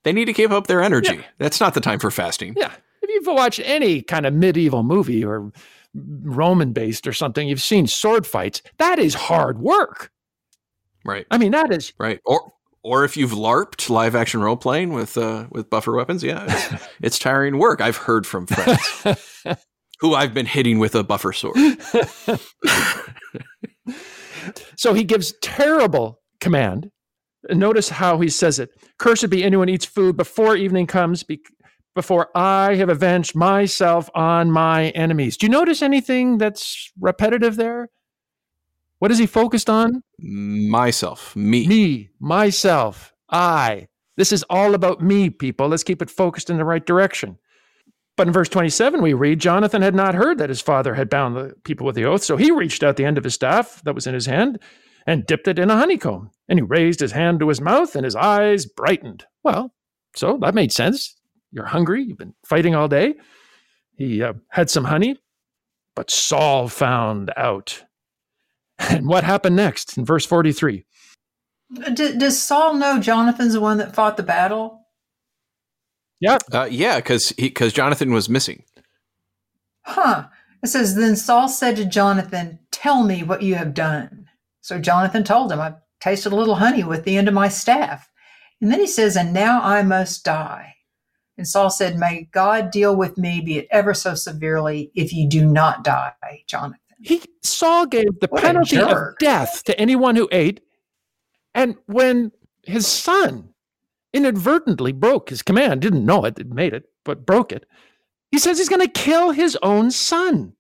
They 0.04 0.12
need 0.12 0.24
to 0.24 0.32
keep 0.32 0.50
up 0.50 0.68
their 0.68 0.80
energy. 0.80 1.20
That's 1.38 1.60
not 1.60 1.74
the 1.74 1.80
time 1.80 1.98
for 1.98 2.10
fasting. 2.10 2.54
Yeah. 2.56 2.72
If 3.02 3.10
you've 3.10 3.26
watched 3.34 3.60
any 3.62 4.00
kind 4.00 4.24
of 4.24 4.32
medieval 4.32 4.82
movie 4.82 5.22
or 5.22 5.52
Roman 5.94 6.72
based 6.72 7.06
or 7.06 7.12
something, 7.12 7.46
you've 7.46 7.60
seen 7.60 7.86
sword 7.86 8.26
fights. 8.26 8.62
That 8.78 8.98
is 8.98 9.14
hard 9.14 9.58
work. 9.58 10.10
Right. 11.04 11.26
I 11.30 11.38
mean, 11.38 11.52
that 11.52 11.72
is 11.72 11.92
Right. 11.98 12.20
Or 12.24 12.52
or 12.82 13.04
if 13.04 13.16
you've 13.16 13.32
LARPed 13.32 13.90
live 13.90 14.14
action 14.14 14.40
role 14.40 14.56
playing 14.56 14.92
with 14.92 15.16
uh, 15.18 15.46
with 15.50 15.70
buffer 15.70 15.94
weapons, 15.94 16.22
yeah, 16.22 16.44
it's, 16.48 16.84
it's 17.02 17.18
tiring 17.18 17.58
work. 17.58 17.80
I've 17.80 17.96
heard 17.96 18.26
from 18.26 18.46
friends 18.46 19.04
who 20.00 20.14
I've 20.14 20.34
been 20.34 20.46
hitting 20.46 20.78
with 20.78 20.94
a 20.94 21.02
buffer 21.02 21.32
sword. 21.32 21.56
so 24.76 24.94
he 24.94 25.04
gives 25.04 25.34
terrible 25.42 26.20
command. 26.40 26.90
Notice 27.50 27.88
how 27.88 28.18
he 28.20 28.28
says 28.28 28.58
it. 28.58 28.70
Cursed 28.98 29.30
be 29.30 29.44
anyone 29.44 29.68
eats 29.68 29.84
food 29.84 30.16
before 30.16 30.56
evening 30.56 30.86
comes, 30.86 31.22
be- 31.22 31.40
before 31.94 32.28
I 32.34 32.74
have 32.76 32.88
avenged 32.88 33.34
myself 33.34 34.10
on 34.14 34.50
my 34.50 34.90
enemies. 34.90 35.36
Do 35.36 35.46
you 35.46 35.50
notice 35.50 35.82
anything 35.82 36.38
that's 36.38 36.90
repetitive 37.00 37.56
there? 37.56 37.88
What 38.98 39.10
is 39.10 39.18
he 39.18 39.26
focused 39.26 39.70
on? 39.70 40.02
Myself, 40.18 41.36
me. 41.36 41.66
Me, 41.66 42.10
myself, 42.20 43.12
I. 43.30 43.88
This 44.16 44.32
is 44.32 44.42
all 44.50 44.74
about 44.74 45.00
me, 45.00 45.30
people. 45.30 45.68
Let's 45.68 45.84
keep 45.84 46.02
it 46.02 46.10
focused 46.10 46.50
in 46.50 46.56
the 46.56 46.64
right 46.64 46.84
direction. 46.84 47.38
But 48.16 48.26
in 48.26 48.32
verse 48.32 48.48
27, 48.48 49.00
we 49.00 49.12
read 49.12 49.38
Jonathan 49.38 49.80
had 49.80 49.94
not 49.94 50.16
heard 50.16 50.38
that 50.38 50.48
his 50.48 50.60
father 50.60 50.94
had 50.94 51.08
bound 51.08 51.36
the 51.36 51.54
people 51.62 51.86
with 51.86 51.94
the 51.94 52.04
oath. 52.04 52.24
So 52.24 52.36
he 52.36 52.50
reached 52.50 52.82
out 52.82 52.96
the 52.96 53.04
end 53.04 53.16
of 53.16 53.22
his 53.22 53.34
staff 53.34 53.80
that 53.84 53.94
was 53.94 54.08
in 54.08 54.14
his 54.14 54.26
hand 54.26 54.58
and 55.06 55.24
dipped 55.24 55.46
it 55.46 55.60
in 55.60 55.70
a 55.70 55.76
honeycomb. 55.76 56.30
And 56.48 56.58
he 56.58 56.64
raised 56.64 56.98
his 56.98 57.12
hand 57.12 57.38
to 57.38 57.48
his 57.48 57.60
mouth 57.60 57.94
and 57.94 58.04
his 58.04 58.16
eyes 58.16 58.66
brightened. 58.66 59.24
Well, 59.44 59.72
so 60.16 60.36
that 60.42 60.56
made 60.56 60.72
sense. 60.72 61.14
You're 61.52 61.66
hungry. 61.66 62.02
You've 62.02 62.18
been 62.18 62.34
fighting 62.44 62.74
all 62.74 62.88
day. 62.88 63.14
He 63.96 64.20
uh, 64.22 64.34
had 64.50 64.68
some 64.68 64.84
honey, 64.84 65.16
but 65.94 66.10
Saul 66.10 66.68
found 66.68 67.32
out. 67.36 67.84
And 68.78 69.06
what 69.06 69.24
happened 69.24 69.56
next 69.56 69.98
in 69.98 70.04
verse 70.04 70.24
43? 70.24 70.84
D- 71.92 72.16
does 72.16 72.40
Saul 72.40 72.74
know 72.74 73.00
Jonathan's 73.00 73.54
the 73.54 73.60
one 73.60 73.78
that 73.78 73.94
fought 73.94 74.16
the 74.16 74.22
battle? 74.22 74.86
Yeah. 76.20 76.38
Uh, 76.52 76.68
yeah, 76.70 76.96
because 76.96 77.32
because 77.32 77.72
Jonathan 77.72 78.12
was 78.12 78.28
missing. 78.28 78.64
Huh. 79.82 80.28
It 80.62 80.68
says, 80.68 80.94
Then 80.94 81.16
Saul 81.16 81.48
said 81.48 81.76
to 81.76 81.84
Jonathan, 81.84 82.58
Tell 82.70 83.04
me 83.04 83.22
what 83.22 83.42
you 83.42 83.54
have 83.54 83.74
done. 83.74 84.28
So 84.60 84.78
Jonathan 84.78 85.24
told 85.24 85.52
him, 85.52 85.60
I've 85.60 85.76
tasted 86.00 86.32
a 86.32 86.36
little 86.36 86.56
honey 86.56 86.84
with 86.84 87.04
the 87.04 87.16
end 87.16 87.28
of 87.28 87.34
my 87.34 87.48
staff. 87.48 88.10
And 88.60 88.72
then 88.72 88.80
he 88.80 88.86
says, 88.86 89.16
And 89.16 89.32
now 89.32 89.62
I 89.62 89.82
must 89.82 90.24
die. 90.24 90.74
And 91.36 91.46
Saul 91.46 91.70
said, 91.70 91.96
May 91.96 92.28
God 92.32 92.70
deal 92.70 92.96
with 92.96 93.16
me, 93.16 93.40
be 93.40 93.58
it 93.58 93.68
ever 93.70 93.94
so 93.94 94.14
severely, 94.14 94.90
if 94.94 95.12
you 95.12 95.28
do 95.28 95.46
not 95.46 95.84
die, 95.84 96.12
Jonathan. 96.46 96.80
He 97.00 97.22
Saul 97.42 97.86
gave 97.86 98.18
the 98.20 98.28
What 98.28 98.42
penalty 98.42 98.78
of 98.78 99.18
death 99.18 99.64
to 99.64 99.78
anyone 99.78 100.16
who 100.16 100.28
ate. 100.32 100.60
And 101.54 101.76
when 101.86 102.32
his 102.62 102.86
son 102.86 103.50
inadvertently 104.12 104.92
broke 104.92 105.30
his 105.30 105.42
command, 105.42 105.80
didn't 105.80 106.04
know 106.04 106.24
it, 106.24 106.38
it 106.38 106.52
made 106.52 106.74
it, 106.74 106.84
but 107.04 107.26
broke 107.26 107.52
it, 107.52 107.66
he 108.30 108.38
says 108.38 108.58
he's 108.58 108.68
going 108.68 108.86
to 108.86 108.92
kill 108.92 109.30
his 109.30 109.56
own 109.62 109.90
son. 109.90 110.52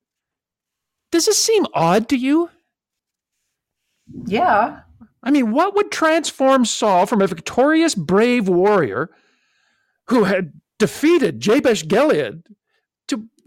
Does 1.10 1.26
this 1.26 1.42
seem 1.42 1.66
odd 1.74 2.08
to 2.10 2.16
you? 2.16 2.50
Yeah. 4.26 4.80
I 5.22 5.30
mean, 5.30 5.50
what 5.50 5.74
would 5.74 5.90
transform 5.90 6.64
Saul 6.64 7.06
from 7.06 7.20
a 7.20 7.26
victorious, 7.26 7.94
brave 7.94 8.48
warrior 8.48 9.10
who 10.06 10.24
had 10.24 10.52
defeated 10.78 11.40
Jabesh 11.40 11.86
Gilead 11.86 12.42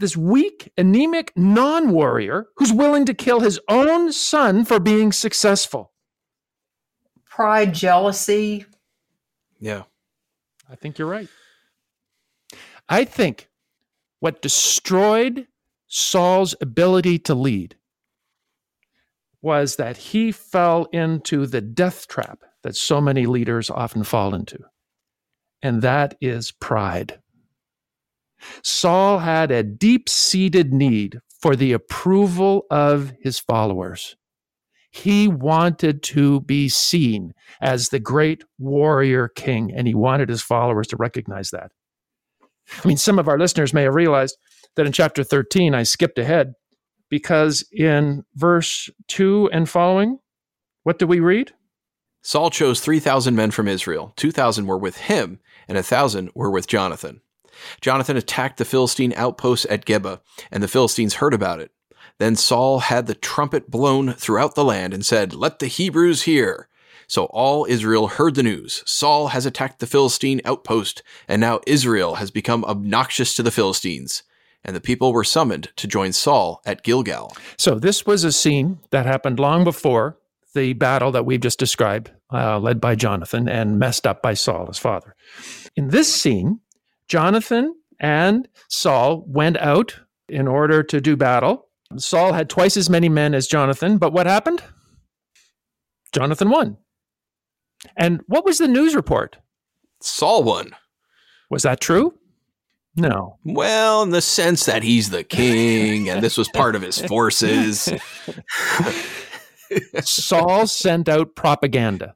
this 0.02 0.18
weak, 0.18 0.72
anemic 0.78 1.32
non 1.38 1.92
warrior 1.92 2.48
who's 2.58 2.74
willing 2.74 3.06
to 3.06 3.14
kill 3.14 3.40
his 3.40 3.60
own 3.70 4.12
son 4.12 4.66
for 4.66 4.80
being 4.80 5.14
successful? 5.14 5.94
Pride, 7.26 7.74
jealousy. 7.74 8.66
Yeah. 9.60 9.84
I 10.70 10.76
think 10.76 10.98
you're 10.98 11.08
right. 11.08 11.30
I 12.90 13.06
think 13.06 13.50
what 14.20 14.42
destroyed 14.42 15.48
Saul's 15.88 16.56
ability 16.60 17.20
to 17.20 17.34
lead 17.34 17.76
was 19.42 19.78
that 19.78 19.98
he 19.98 20.32
fell 20.32 20.86
into 20.92 21.46
the 21.46 21.62
death 21.62 22.08
trap 22.08 22.40
that 22.64 22.76
so 22.76 23.02
many 23.02 23.26
leaders 23.26 23.70
often 23.70 24.04
fall 24.04 24.36
into, 24.36 24.60
and 25.62 25.82
that 25.82 26.16
is 26.22 26.52
pride. 26.52 27.21
Saul 28.64 29.20
had 29.20 29.52
a 29.52 29.64
deep 29.64 30.10
seated 30.10 30.74
need 30.74 31.20
for 31.40 31.56
the 31.56 31.74
approval 31.74 32.66
of 32.70 33.14
his 33.22 33.40
followers. 33.40 34.16
He 34.92 35.28
wanted 35.28 36.04
to 36.04 36.42
be 36.42 36.68
seen 36.68 37.34
as 37.62 37.90
the 37.90 38.00
great 38.00 38.44
warrior 38.60 39.30
king, 39.30 39.72
and 39.74 39.88
he 39.88 39.96
wanted 39.96 40.30
his 40.30 40.42
followers 40.42 40.88
to 40.88 40.98
recognize 40.98 41.52
that. 41.52 41.72
I 42.84 42.88
mean, 42.88 42.98
some 42.98 43.18
of 43.18 43.28
our 43.28 43.40
listeners 43.40 43.74
may 43.74 43.84
have 43.84 43.96
realized 43.96 44.38
that 44.76 44.86
in 44.86 44.92
chapter 44.92 45.24
13, 45.24 45.74
I 45.74 45.84
skipped 45.84 46.18
ahead 46.18 46.54
because 47.10 47.66
in 47.72 48.24
verse 48.36 48.90
2 49.08 49.50
and 49.52 49.70
following, 49.70 50.20
what 50.84 51.00
do 51.00 51.08
we 51.08 51.20
read? 51.20 51.54
Saul 52.22 52.50
chose 52.50 52.80
3,000 52.80 53.36
men 53.36 53.52
from 53.52 53.68
Israel. 53.68 54.14
2,000 54.16 54.68
were 54.68 54.78
with 54.78 54.98
him, 54.98 55.40
and 55.68 55.78
a 55.78 55.80
1,000 55.80 56.30
were 56.36 56.52
with 56.52 56.68
Jonathan. 56.68 57.22
Jonathan 57.82 58.18
attacked 58.18 58.58
the 58.58 58.66
Philistine 58.66 59.14
outposts 59.16 59.66
at 59.70 59.86
Geba, 59.86 60.22
and 60.52 60.62
the 60.62 60.68
Philistines 60.68 61.16
heard 61.16 61.34
about 61.34 61.60
it. 61.60 61.72
Then 62.18 62.36
Saul 62.36 62.80
had 62.80 63.08
the 63.08 63.16
trumpet 63.16 63.72
blown 63.72 64.14
throughout 64.14 64.56
the 64.56 64.64
land 64.64 64.94
and 64.94 65.06
said, 65.06 65.34
Let 65.34 65.60
the 65.60 65.68
Hebrews 65.68 66.24
hear. 66.24 66.68
So 67.08 67.26
all 67.26 67.66
Israel 67.68 68.08
heard 68.08 68.36
the 68.36 68.44
news. 68.44 68.84
Saul 68.86 69.30
has 69.30 69.46
attacked 69.46 69.80
the 69.80 69.88
Philistine 69.88 70.40
outpost, 70.46 71.04
and 71.28 71.42
now 71.42 71.60
Israel 71.68 72.16
has 72.16 72.32
become 72.32 72.64
obnoxious 72.64 73.34
to 73.34 73.44
the 73.44 73.52
Philistines. 73.52 74.24
And 74.64 74.76
the 74.76 74.80
people 74.80 75.12
were 75.12 75.24
summoned 75.24 75.72
to 75.76 75.88
join 75.88 76.14
Saul 76.14 76.62
at 76.66 76.84
Gilgal. 76.84 77.36
So, 77.58 77.80
this 77.80 78.06
was 78.06 78.24
a 78.24 78.32
scene 78.32 78.80
that 78.92 79.08
happened 79.08 79.40
long 79.40 79.64
before 79.64 80.18
the 80.54 80.74
battle 80.74 81.12
that 81.12 81.26
we've 81.26 81.42
just 81.42 81.60
described, 81.60 82.12
uh, 82.32 82.60
led 82.60 82.80
by 82.80 82.96
Jonathan 82.96 83.50
and 83.50 83.80
messed 83.80 84.06
up 84.06 84.22
by 84.22 84.34
Saul, 84.34 84.68
his 84.68 84.78
father. 84.78 85.16
In 85.76 85.90
this 85.90 86.14
scene, 86.14 86.60
Jonathan 87.12 87.76
and 88.00 88.48
Saul 88.70 89.26
went 89.28 89.58
out 89.58 90.00
in 90.30 90.48
order 90.48 90.82
to 90.82 91.02
do 91.02 91.18
battle. 91.18 91.68
Saul 91.98 92.32
had 92.32 92.50
twice 92.50 92.78
as 92.78 92.90
many 92.90 93.10
men 93.10 93.36
as 93.36 93.48
Jonathan, 93.48 93.98
but 93.98 94.14
what 94.14 94.28
happened? 94.28 94.64
Jonathan 96.14 96.50
won. 96.50 96.78
And 97.98 98.22
what 98.28 98.46
was 98.46 98.60
the 98.60 98.68
news 98.70 98.96
report? 98.96 99.36
Saul 100.02 100.44
won. 100.44 100.72
Was 101.50 101.64
that 101.64 101.82
true? 101.82 102.14
No. 102.96 103.40
Well, 103.44 104.04
in 104.04 104.12
the 104.12 104.22
sense 104.22 104.66
that 104.66 104.82
he's 104.82 105.10
the 105.10 105.26
king 105.26 106.10
and 106.10 106.24
this 106.24 106.38
was 106.38 106.48
part 106.48 106.78
of 106.78 106.82
his 106.82 106.98
forces. 107.08 107.90
Saul 110.00 110.66
sent 110.66 111.10
out 111.10 111.36
propaganda. 111.36 112.16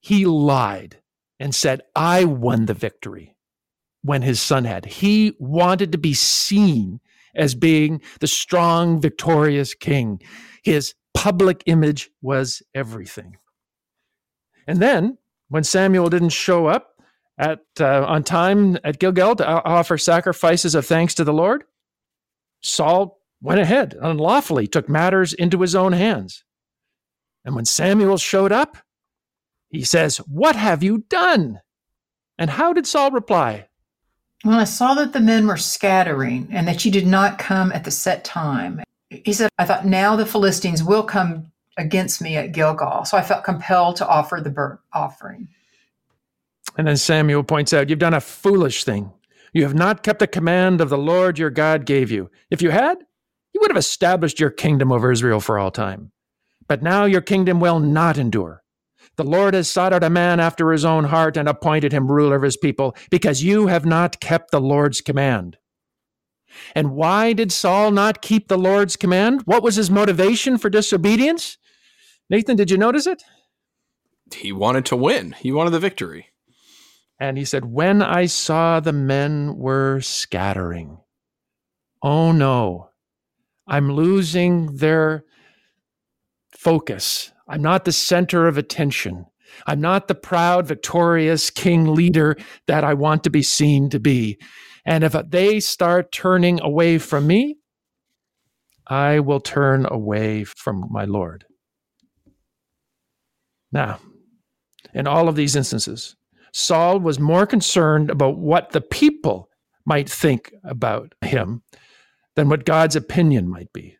He 0.00 0.26
lied 0.26 0.98
and 1.40 1.54
said, 1.54 1.80
I 1.94 2.26
won 2.26 2.66
the 2.66 2.74
victory 2.74 3.35
when 4.06 4.22
his 4.22 4.40
son 4.40 4.64
had. 4.64 4.86
He 4.86 5.34
wanted 5.38 5.92
to 5.92 5.98
be 5.98 6.14
seen 6.14 7.00
as 7.34 7.54
being 7.54 8.00
the 8.20 8.26
strong, 8.28 9.00
victorious 9.00 9.74
king. 9.74 10.22
His 10.62 10.94
public 11.12 11.62
image 11.66 12.10
was 12.22 12.62
everything. 12.74 13.36
And 14.66 14.80
then, 14.80 15.18
when 15.48 15.64
Samuel 15.64 16.08
didn't 16.08 16.30
show 16.30 16.66
up 16.66 16.94
at 17.38 17.60
uh, 17.80 18.04
on 18.06 18.22
time 18.22 18.78
at 18.84 18.98
Gilgal 18.98 19.36
to 19.36 19.46
offer 19.46 19.98
sacrifices 19.98 20.74
of 20.74 20.86
thanks 20.86 21.14
to 21.14 21.24
the 21.24 21.32
Lord, 21.32 21.64
Saul 22.62 23.20
went 23.42 23.60
ahead 23.60 23.96
unlawfully, 24.00 24.66
took 24.66 24.88
matters 24.88 25.32
into 25.32 25.60
his 25.60 25.74
own 25.74 25.92
hands. 25.92 26.44
And 27.44 27.54
when 27.54 27.64
Samuel 27.64 28.18
showed 28.18 28.52
up, 28.52 28.78
he 29.68 29.84
says, 29.84 30.18
What 30.18 30.56
have 30.56 30.82
you 30.82 30.98
done? 31.08 31.60
And 32.38 32.50
how 32.50 32.72
did 32.72 32.86
Saul 32.86 33.10
reply? 33.10 33.68
When 34.42 34.54
I 34.54 34.64
saw 34.64 34.94
that 34.94 35.12
the 35.12 35.20
men 35.20 35.46
were 35.46 35.56
scattering 35.56 36.48
and 36.50 36.68
that 36.68 36.84
you 36.84 36.90
did 36.90 37.06
not 37.06 37.38
come 37.38 37.72
at 37.72 37.84
the 37.84 37.90
set 37.90 38.24
time, 38.24 38.82
he 39.10 39.32
said, 39.32 39.48
I 39.58 39.64
thought 39.64 39.86
now 39.86 40.16
the 40.16 40.26
Philistines 40.26 40.82
will 40.82 41.02
come 41.02 41.50
against 41.76 42.20
me 42.20 42.36
at 42.36 42.52
Gilgal. 42.52 43.04
So 43.04 43.16
I 43.16 43.22
felt 43.22 43.44
compelled 43.44 43.96
to 43.96 44.08
offer 44.08 44.40
the 44.40 44.50
burnt 44.50 44.80
offering. 44.92 45.48
And 46.76 46.86
then 46.86 46.96
Samuel 46.96 47.42
points 47.42 47.72
out, 47.72 47.88
You've 47.88 47.98
done 47.98 48.14
a 48.14 48.20
foolish 48.20 48.84
thing. 48.84 49.12
You 49.52 49.62
have 49.62 49.74
not 49.74 50.02
kept 50.02 50.18
the 50.18 50.26
command 50.26 50.80
of 50.80 50.90
the 50.90 50.98
Lord 50.98 51.38
your 51.38 51.50
God 51.50 51.86
gave 51.86 52.10
you. 52.10 52.30
If 52.50 52.60
you 52.60 52.70
had, 52.70 52.98
you 53.54 53.60
would 53.60 53.70
have 53.70 53.78
established 53.78 54.38
your 54.38 54.50
kingdom 54.50 54.92
over 54.92 55.10
Israel 55.10 55.40
for 55.40 55.58
all 55.58 55.70
time. 55.70 56.12
But 56.68 56.82
now 56.82 57.04
your 57.04 57.22
kingdom 57.22 57.60
will 57.60 57.80
not 57.80 58.18
endure. 58.18 58.62
The 59.16 59.24
Lord 59.24 59.54
has 59.54 59.68
sought 59.68 59.92
out 59.92 60.04
a 60.04 60.10
man 60.10 60.40
after 60.40 60.72
his 60.72 60.84
own 60.84 61.04
heart 61.04 61.36
and 61.36 61.48
appointed 61.48 61.92
him 61.92 62.10
ruler 62.10 62.36
of 62.36 62.42
his 62.42 62.56
people, 62.56 62.94
because 63.10 63.42
you 63.42 63.66
have 63.66 63.86
not 63.86 64.20
kept 64.20 64.50
the 64.50 64.60
Lord's 64.60 65.00
command. 65.00 65.56
And 66.74 66.92
why 66.92 67.32
did 67.32 67.52
Saul 67.52 67.90
not 67.90 68.22
keep 68.22 68.48
the 68.48 68.58
Lord's 68.58 68.96
command? 68.96 69.42
What 69.44 69.62
was 69.62 69.76
his 69.76 69.90
motivation 69.90 70.58
for 70.58 70.70
disobedience? 70.70 71.58
Nathan, 72.28 72.56
did 72.56 72.70
you 72.70 72.78
notice 72.78 73.06
it? 73.06 73.22
he 74.34 74.52
wanted 74.52 74.84
to 74.86 74.96
win, 74.96 75.32
he 75.32 75.52
wanted 75.52 75.70
the 75.70 75.78
victory. 75.78 76.28
And 77.18 77.38
he 77.38 77.44
said, 77.44 77.64
When 77.64 78.02
I 78.02 78.26
saw 78.26 78.80
the 78.80 78.92
men 78.92 79.56
were 79.56 80.00
scattering, 80.00 80.98
oh 82.02 82.32
no, 82.32 82.90
I'm 83.66 83.92
losing 83.92 84.76
their 84.76 85.24
focus. 86.56 87.32
I'm 87.48 87.62
not 87.62 87.84
the 87.84 87.92
center 87.92 88.48
of 88.48 88.58
attention. 88.58 89.26
I'm 89.66 89.80
not 89.80 90.08
the 90.08 90.14
proud, 90.14 90.66
victorious 90.66 91.50
king 91.50 91.94
leader 91.94 92.36
that 92.66 92.84
I 92.84 92.94
want 92.94 93.24
to 93.24 93.30
be 93.30 93.42
seen 93.42 93.88
to 93.90 94.00
be. 94.00 94.38
And 94.84 95.04
if 95.04 95.14
they 95.28 95.60
start 95.60 96.12
turning 96.12 96.60
away 96.60 96.98
from 96.98 97.26
me, 97.26 97.56
I 98.86 99.20
will 99.20 99.40
turn 99.40 99.86
away 99.88 100.44
from 100.44 100.86
my 100.90 101.04
Lord. 101.04 101.44
Now, 103.72 104.00
in 104.94 105.06
all 105.06 105.28
of 105.28 105.36
these 105.36 105.56
instances, 105.56 106.16
Saul 106.52 107.00
was 107.00 107.18
more 107.18 107.46
concerned 107.46 108.10
about 108.10 108.38
what 108.38 108.70
the 108.70 108.80
people 108.80 109.48
might 109.84 110.08
think 110.08 110.52
about 110.64 111.14
him 111.20 111.62
than 112.34 112.48
what 112.48 112.64
God's 112.64 112.96
opinion 112.96 113.48
might 113.48 113.72
be. 113.72 113.96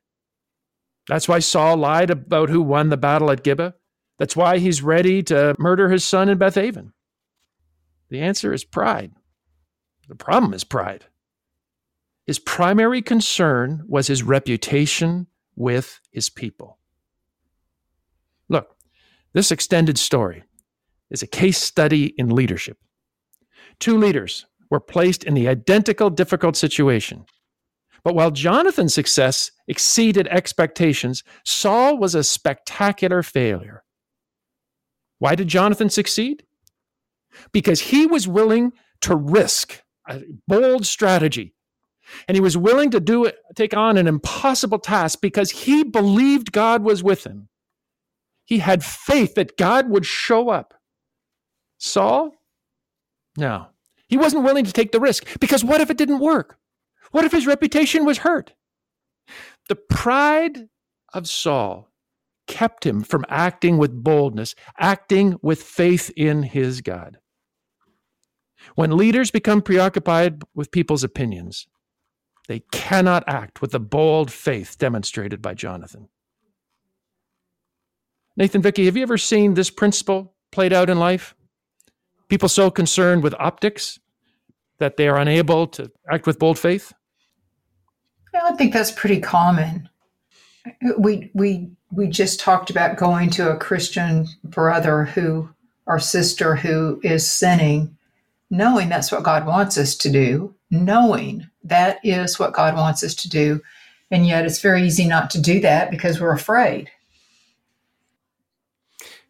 That's 1.09 1.29
why 1.29 1.39
Saul 1.39 1.77
lied 1.77 2.11
about 2.11 2.49
who 2.49 2.63
won 2.63 2.89
the 2.89 2.97
battle 2.97 3.31
at 3.31 3.45
Gibeah. 3.45 3.75
That's 4.19 4.37
why 4.37 4.59
he's 4.59 4.83
ready 4.83 5.23
to 5.25 5.55
murder 5.59 5.91
his 5.91 6.05
son 6.05 6.29
in 6.29 6.39
Bethaven. 6.39 6.93
The 8.09 8.21
answer 8.21 8.53
is 8.53 8.65
pride. 8.65 9.13
The 10.09 10.15
problem 10.15 10.55
is 10.55 10.65
pride. 10.65 11.07
His 12.27 12.39
primary 12.39 13.03
concern 13.03 13.85
was 13.87 14.07
his 14.07 14.23
reputation 14.23 15.29
with 15.55 16.01
his 16.11 16.29
people. 16.29 16.79
Look, 18.49 18.77
this 19.33 19.51
extended 19.51 19.99
story 19.99 20.45
is 21.11 21.23
a 21.23 21.27
case 21.27 21.59
study 21.59 22.15
in 22.19 22.31
leadership. 22.31 22.79
Two 23.79 23.97
leaders 23.97 24.47
were 24.71 24.81
placed 24.81 25.25
in 25.25 25.35
the 25.35 25.49
identical 25.49 26.11
difficult 26.11 26.57
situation. 26.57 27.27
But 28.07 28.15
while 28.15 28.31
Jonathan's 28.31 28.95
success 28.95 29.51
exceeded 29.67 30.29
expectations, 30.29 31.25
Saul 31.45 31.99
was 31.99 32.15
a 32.15 32.23
spectacular 32.23 33.21
failure. 33.25 33.83
Why 35.19 35.35
did 35.35 35.49
Jonathan 35.49 35.91
succeed? 35.91 36.45
Because 37.51 37.81
he 37.81 38.07
was 38.07 38.29
willing 38.29 38.75
to 39.01 39.17
risk 39.17 39.83
a 40.09 40.23
bold 40.47 40.87
strategy. 40.87 41.57
And 42.29 42.37
he 42.37 42.41
was 42.41 42.57
willing 42.57 42.93
to 42.93 43.01
do 43.01 43.25
it, 43.25 43.39
take 43.57 43.77
on 43.77 43.97
an 43.97 44.07
impossible 44.07 44.79
task 44.79 45.21
because 45.21 45.51
he 45.51 45.83
believed 45.83 46.53
God 46.53 46.85
was 46.85 47.03
with 47.03 47.27
him. 47.27 47.49
He 48.45 48.59
had 48.59 48.85
faith 48.85 49.35
that 49.35 49.57
God 49.57 49.91
would 49.91 50.07
show 50.07 50.49
up. 50.49 50.75
Saul? 51.79 52.37
No. 53.37 53.67
He 54.07 54.17
wasn't 54.17 54.45
willing 54.45 54.65
to 54.65 54.73
take 54.73 54.93
the 54.93 55.01
risk 55.01 55.27
because 55.41 55.65
what 55.65 55.81
if 55.81 55.91
it 55.91 55.99
didn't 55.99 56.21
work? 56.21 56.57
What 57.17 57.25
if 57.25 57.33
his 57.33 57.47
reputation 57.47 58.05
was 58.05 58.19
hurt? 58.19 58.53
The 59.71 59.75
pride 59.75 60.69
of 61.15 61.27
Saul 61.27 61.89
kept 62.47 62.85
him 62.85 63.03
from 63.03 63.25
acting 63.31 63.79
with 63.79 64.05
boldness, 64.05 64.55
acting 64.79 65.39
with 65.41 65.63
faith 65.63 66.11
in 66.15 66.43
his 66.43 66.83
God. 66.83 67.17
When 68.75 68.99
leaders 68.99 69.31
become 69.31 69.63
preoccupied 69.63 70.43
with 70.55 70.71
people's 70.71 71.03
opinions, 71.03 71.67
they 72.49 72.61
cannot 72.71 73.25
act 73.27 73.63
with 73.63 73.71
the 73.71 73.81
bold 73.81 74.31
faith 74.31 74.77
demonstrated 74.77 75.41
by 75.41 75.55
Jonathan. 75.55 76.11
Nathan 78.37 78.61
Vicki, 78.61 78.85
have 78.85 78.97
you 78.99 79.03
ever 79.03 79.17
seen 79.17 79.55
this 79.55 79.71
principle 79.71 80.35
played 80.53 80.75
out 80.75 80.91
in 80.91 80.99
life? 80.99 81.35
People 82.29 82.51
so 82.51 82.71
concerned 82.71 83.23
with 83.23 83.35
optics 83.39 83.99
that 84.81 84.99
they 84.99 85.09
are 85.09 85.17
unable 85.17 85.67
to 85.69 85.91
act 86.11 86.27
with 86.27 86.39
bold 86.39 86.59
faith? 86.59 86.93
I 88.45 88.53
think 88.53 88.73
that's 88.73 88.91
pretty 88.91 89.21
common. 89.21 89.89
We 90.99 91.31
we 91.35 91.71
we 91.91 92.09
just 92.09 92.41
talked 92.41 92.71
about 92.71 92.97
going 92.97 93.31
to 93.31 93.51
a 93.51 93.57
Christian 93.57 94.27
brother 94.45 95.05
who 95.05 95.49
or 95.87 95.99
sister 95.99 96.57
who 96.57 97.01
is 97.03 97.31
sinning, 97.31 97.97
knowing 98.51 98.89
that's 98.89 99.13
what 99.13 99.23
God 99.23 99.47
wants 99.47 99.79
us 99.79 99.95
to 99.97 100.11
do, 100.11 100.55
knowing 100.71 101.49
that 101.63 102.01
is 102.05 102.39
what 102.39 102.53
God 102.53 102.75
wants 102.75 103.05
us 103.05 103.15
to 103.15 103.29
do. 103.29 103.61
And 104.11 104.27
yet 104.27 104.45
it's 104.45 104.61
very 104.61 104.85
easy 104.85 105.07
not 105.07 105.31
to 105.31 105.41
do 105.41 105.61
that 105.61 105.91
because 105.91 106.21
we're 106.21 106.33
afraid. 106.35 106.91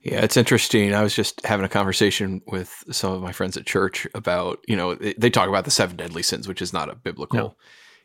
Yeah, 0.03 0.21
it's 0.21 0.37
interesting. 0.37 0.95
I 0.95 1.03
was 1.03 1.15
just 1.15 1.45
having 1.45 1.67
a 1.67 1.69
conversation 1.69 2.41
with 2.47 2.85
some 2.91 3.13
of 3.13 3.23
my 3.23 3.33
friends 3.33 3.57
at 3.57 3.67
church 3.67 4.07
about, 4.15 4.61
you 4.69 4.77
know, 4.77 4.95
they 4.95 5.31
talk 5.31 5.49
about 5.49 5.65
the 5.65 5.71
seven 5.71 5.97
deadly 5.97 6.23
sins, 6.23 6.47
which 6.47 6.63
is 6.63 6.73
not 6.73 6.89
a 6.89 6.95
biblical 6.95 7.39
no. 7.39 7.57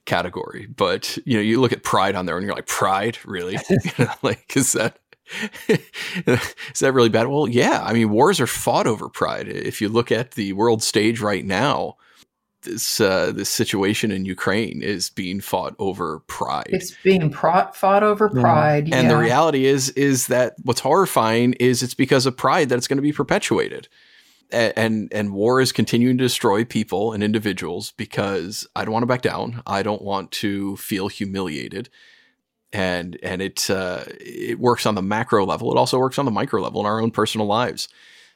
Category, 0.06 0.68
but 0.68 1.18
you 1.26 1.36
know, 1.36 1.42
you 1.42 1.60
look 1.60 1.74
at 1.74 1.84
pride 1.84 2.16
on 2.16 2.26
there 2.26 2.38
and 2.38 2.46
you're 2.46 2.56
like, 2.56 2.68
pride, 2.68 3.18
really? 3.26 3.58
like, 4.22 4.56
is 4.56 4.74
that 4.74 4.98
is 5.68 6.80
that 6.80 6.94
really 6.94 7.10
bad? 7.10 7.28
Well, 7.28 7.48
yeah. 7.48 7.84
I 7.84 7.94
mean, 7.94 8.10
wars 8.10 8.40
are 8.40 8.48
fought 8.48 8.88
over 8.88 9.10
pride. 9.10 9.48
If 9.48 9.82
you 9.82 9.90
look 9.90 10.12
at 10.12 10.32
the 10.32 10.54
world 10.54 10.84
stage 10.84 11.22
right 11.22 11.46
now, 11.46 11.96
this 12.64 13.02
uh, 13.02 13.32
this 13.32 13.50
situation 13.50 14.12
in 14.12 14.26
Ukraine 14.26 14.82
is 14.82 15.10
being 15.10 15.42
fought 15.42 15.76
over 15.80 16.20
pride. 16.28 16.70
It's 16.70 16.96
being 17.04 17.30
pro- 17.32 17.72
fought 17.72 18.04
over 18.04 18.30
pride, 18.30 18.88
yeah. 18.88 18.98
and 18.98 19.10
the 19.10 19.18
reality 19.18 19.66
is 19.66 19.90
is 19.92 20.28
that 20.28 20.56
what's 20.64 20.82
horrifying 20.82 21.54
is 21.54 21.82
it's 21.82 21.94
because 21.94 22.26
of 22.26 22.38
pride 22.38 22.70
that 22.70 22.78
it's 22.78 22.88
going 22.88 22.98
to 22.98 23.04
be 23.04 23.14
perpetuated, 23.14 23.88
and, 24.52 25.12
and 25.12 25.34
war 25.34 25.62
is 25.62 25.72
continuing 25.72 26.18
to 26.18 26.24
destroy 26.24 26.64
people 26.66 27.14
and 27.14 27.24
individuals 27.24 27.92
because 27.92 28.68
I 28.76 28.84
don't 28.84 28.94
want 28.94 29.04
to 29.04 29.08
back 29.08 29.22
down. 29.22 29.62
I 29.66 29.84
don't 29.84 30.02
want 30.02 30.32
to 30.32 30.78
feel 30.78 31.08
humiliated, 31.08 31.90
and 32.74 33.18
and 33.24 33.42
it 33.42 33.70
uh, 33.70 34.04
it 34.20 34.60
works 34.60 34.86
on 34.86 34.96
the 34.96 35.02
macro 35.02 35.46
level. 35.46 35.72
It 35.72 35.78
also 35.78 36.00
works 36.00 36.18
on 36.18 36.26
the 36.26 36.32
micro 36.32 36.62
level 36.62 36.82
in 36.82 36.86
our 36.86 37.02
own 37.02 37.12
personal 37.12 37.48
lives. 37.48 37.90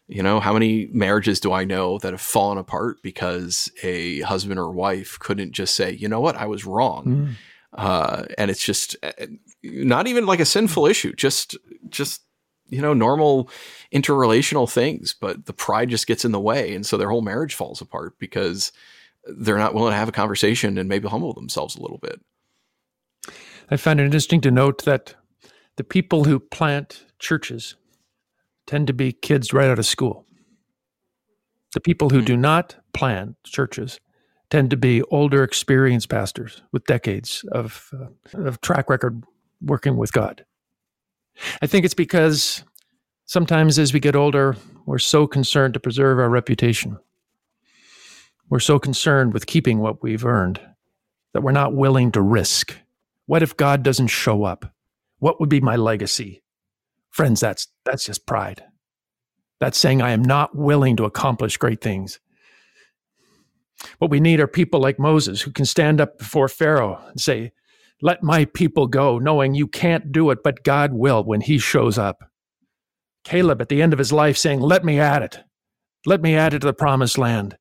You 0.08 0.21
know, 0.21 0.39
how 0.39 0.54
many 0.54 0.88
marriages 0.91 1.39
do 1.39 1.51
I 1.51 1.63
know 1.63 1.97
that 1.99 2.13
have 2.13 2.21
fallen 2.21 2.60
apart 2.60 3.01
because 3.01 3.71
a 3.82 4.21
husband 4.21 4.60
or 4.60 4.71
wife 4.71 5.17
couldn't 5.19 5.54
just 5.54 5.75
say, 5.75 5.93
you 5.93 6.08
know 6.08 6.19
what, 6.19 6.36
I 6.36 6.45
was 6.45 6.63
wrong. 6.63 7.06
Mm. 7.06 7.30
Uh, 7.73 8.25
and 8.38 8.51
it's 8.51 8.63
just 8.63 8.95
uh, 9.01 9.25
not 9.63 10.06
even 10.06 10.28
like 10.28 10.39
a 10.39 10.45
sinful 10.45 10.86
issue, 10.86 11.13
just, 11.15 11.58
just, 11.89 12.21
you 12.67 12.82
know, 12.82 12.93
normal 12.93 13.49
interrelational 13.93 14.69
things, 14.69 15.13
but 15.13 15.45
the 15.45 15.54
pride 15.54 15.89
just 15.89 16.08
gets 16.08 16.25
in 16.25 16.32
the 16.32 16.39
way. 16.39 16.73
And 16.73 16.86
so 16.86 16.97
their 16.97 17.10
whole 17.10 17.21
marriage 17.21 17.54
falls 17.54 17.82
apart 17.82 18.17
because 18.19 18.71
they're 19.25 19.58
not 19.58 19.73
willing 19.73 19.91
to 19.91 19.97
have 19.97 20.10
a 20.10 20.13
conversation 20.13 20.78
and 20.78 20.89
maybe 20.89 21.08
humble 21.08 21.34
themselves 21.34 21.75
a 21.75 21.82
little 21.82 21.99
bit. 21.99 22.19
I 23.69 23.78
find 23.78 23.99
it 23.99 24.06
interesting 24.06 24.41
to 24.41 24.51
note 24.51 24.86
that 24.86 25.15
the 25.78 25.84
people 25.84 26.23
who 26.23 26.39
plant 26.39 27.06
churches 27.19 27.75
tend 28.67 28.88
to 28.88 28.93
be 28.93 29.12
kids 29.12 29.54
right 29.54 29.69
out 29.69 29.80
of 29.80 29.86
school. 29.86 30.25
The 31.73 31.82
people 31.82 32.10
who 32.10 32.21
do 32.21 32.38
not 32.38 32.75
plant 32.93 33.36
churches 33.43 33.99
tend 34.49 34.69
to 34.69 34.78
be 34.78 35.01
older, 35.04 35.43
experienced 35.43 36.10
pastors 36.10 36.62
with 36.71 36.86
decades 36.86 37.43
of, 37.51 37.91
uh, 37.93 38.45
of 38.45 38.62
track 38.62 38.89
record 38.89 39.23
working 39.62 39.97
with 39.97 40.13
God. 40.13 40.45
I 41.62 41.67
think 41.67 41.86
it's 41.86 41.93
because 41.93 42.63
sometimes 43.26 43.80
as 43.80 43.93
we 43.93 44.00
get 44.00 44.15
older, 44.15 44.56
we're 44.86 45.00
so 45.00 45.28
concerned 45.28 45.74
to 45.74 45.80
preserve 45.80 46.19
our 46.19 46.30
reputation. 46.30 46.98
We're 48.50 48.60
so 48.60 48.80
concerned 48.80 49.34
with 49.34 49.48
keeping 49.48 49.80
what 49.80 50.04
we've 50.04 50.26
earned 50.26 50.62
that 51.34 51.41
we're 51.41 51.52
not 51.52 51.74
willing 51.74 52.12
to 52.13 52.21
risk. 52.21 52.78
What 53.26 53.43
if 53.43 53.58
God 53.58 53.84
doesn't 53.84 54.08
show 54.08 54.43
up? 54.43 54.71
What 55.19 55.39
would 55.39 55.50
be 55.50 55.60
my 55.60 55.76
legacy? 55.76 56.43
Friends, 57.10 57.39
that's 57.39 57.67
that's 57.84 58.06
just 58.06 58.26
pride. 58.26 58.63
That's 59.60 59.78
saying 59.78 60.02
I 60.02 60.12
am 60.12 60.21
not 60.21 60.56
willing 60.56 60.95
to 60.98 61.06
accomplish 61.06 61.58
great 61.58 61.82
things. 61.82 62.19
What 64.00 64.12
we 64.12 64.19
need 64.19 64.39
are 64.39 64.48
people 64.48 64.80
like 64.80 65.00
Moses 65.00 65.41
who 65.41 65.52
can 65.52 65.65
stand 65.65 66.00
up 66.00 66.17
before 66.17 66.48
Pharaoh 66.48 67.02
and 67.10 67.19
say, 67.19 67.52
Let 68.01 68.23
my 68.23 68.45
people 68.45 68.88
go, 68.88 69.19
knowing 69.19 69.55
you 69.55 69.67
can't 69.67 70.12
do 70.12 70.29
it, 70.31 70.39
but 70.43 70.63
God 70.63 70.93
will 70.93 71.23
when 71.23 71.41
he 71.41 71.58
shows 71.58 71.97
up. 71.97 72.29
Caleb 73.23 73.62
at 73.62 73.69
the 73.69 73.81
end 73.81 73.93
of 73.93 73.99
his 73.99 74.13
life 74.13 74.38
saying, 74.38 74.60
Let 74.62 74.86
me 74.86 74.99
at 74.99 75.23
it. 75.23 75.39
Let 76.05 76.21
me 76.21 76.36
add 76.36 76.53
it 76.53 76.60
to 76.60 76.67
the 76.67 76.73
promised 76.73 77.17
land. 77.17 77.58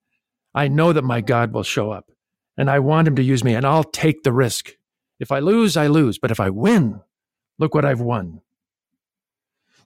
I 0.54 0.68
know 0.68 0.92
that 0.92 1.04
my 1.04 1.20
God 1.20 1.52
will 1.52 1.62
show 1.62 1.90
up, 1.90 2.10
and 2.56 2.70
I 2.70 2.80
want 2.80 3.08
him 3.08 3.16
to 3.16 3.22
use 3.22 3.44
me, 3.44 3.54
and 3.54 3.66
I'll 3.66 3.84
take 3.84 4.22
the 4.22 4.32
risk. 4.32 4.72
If 5.20 5.32
I 5.32 5.38
lose, 5.40 5.76
I 5.76 5.86
lose, 5.86 6.18
but 6.18 6.30
if 6.30 6.40
I 6.40 6.50
win, 6.50 7.00
look 7.58 7.74
what 7.74 7.84
I've 7.84 8.00
won. 8.00 8.40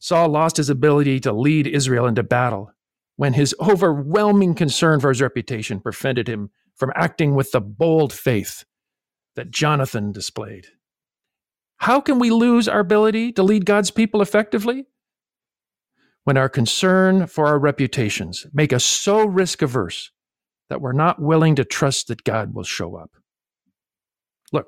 Saul 0.00 0.28
lost 0.28 0.56
his 0.58 0.70
ability 0.70 1.20
to 1.20 1.32
lead 1.32 1.66
Israel 1.66 2.06
into 2.06 2.22
battle 2.22 2.72
when 3.16 3.34
his 3.34 3.54
overwhelming 3.61 4.54
concern 4.54 5.00
for 5.00 5.08
his 5.08 5.20
reputation 5.22 5.80
prevented 5.80 6.28
him 6.28 6.50
from 6.76 6.92
acting 6.94 7.34
with 7.34 7.50
the 7.52 7.61
bold 7.61 8.12
faith 8.12 8.64
that 9.38 9.53
Jonathan 9.53 10.11
displayed. 10.11 10.66
How 11.77 12.01
can 12.01 12.18
we 12.18 12.29
lose 12.29 12.66
our 12.66 12.81
ability 12.81 13.31
to 13.35 13.44
lead 13.44 13.64
God's 13.64 13.92
people 13.92 14.20
effectively? 14.20 14.87
When 16.24 16.37
our 16.37 16.48
concern 16.48 17.29
for 17.29 17.46
our 17.46 17.59
reputations 17.59 18.48
make 18.53 18.72
us 18.72 18.85
so 18.85 19.24
risk 19.24 19.62
averse 19.62 20.11
that 20.70 20.81
we're 20.81 20.92
not 20.92 21.22
willing 21.22 21.55
to 21.55 21.64
trust 21.64 22.09
that 22.09 22.24
God 22.24 22.53
will 22.53 22.64
show 22.64 22.96
up. 22.96 23.12
Look, 24.53 24.66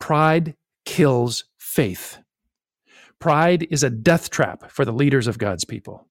pride 0.00 0.56
kills 0.86 1.44
faith. 1.58 2.16
Pride 3.20 3.68
is 3.70 3.82
a 3.82 3.90
death 3.90 4.30
trap 4.30 4.70
for 4.70 4.86
the 4.86 4.92
leaders 4.92 5.26
of 5.26 5.36
God's 5.36 5.66
people. 5.66 6.08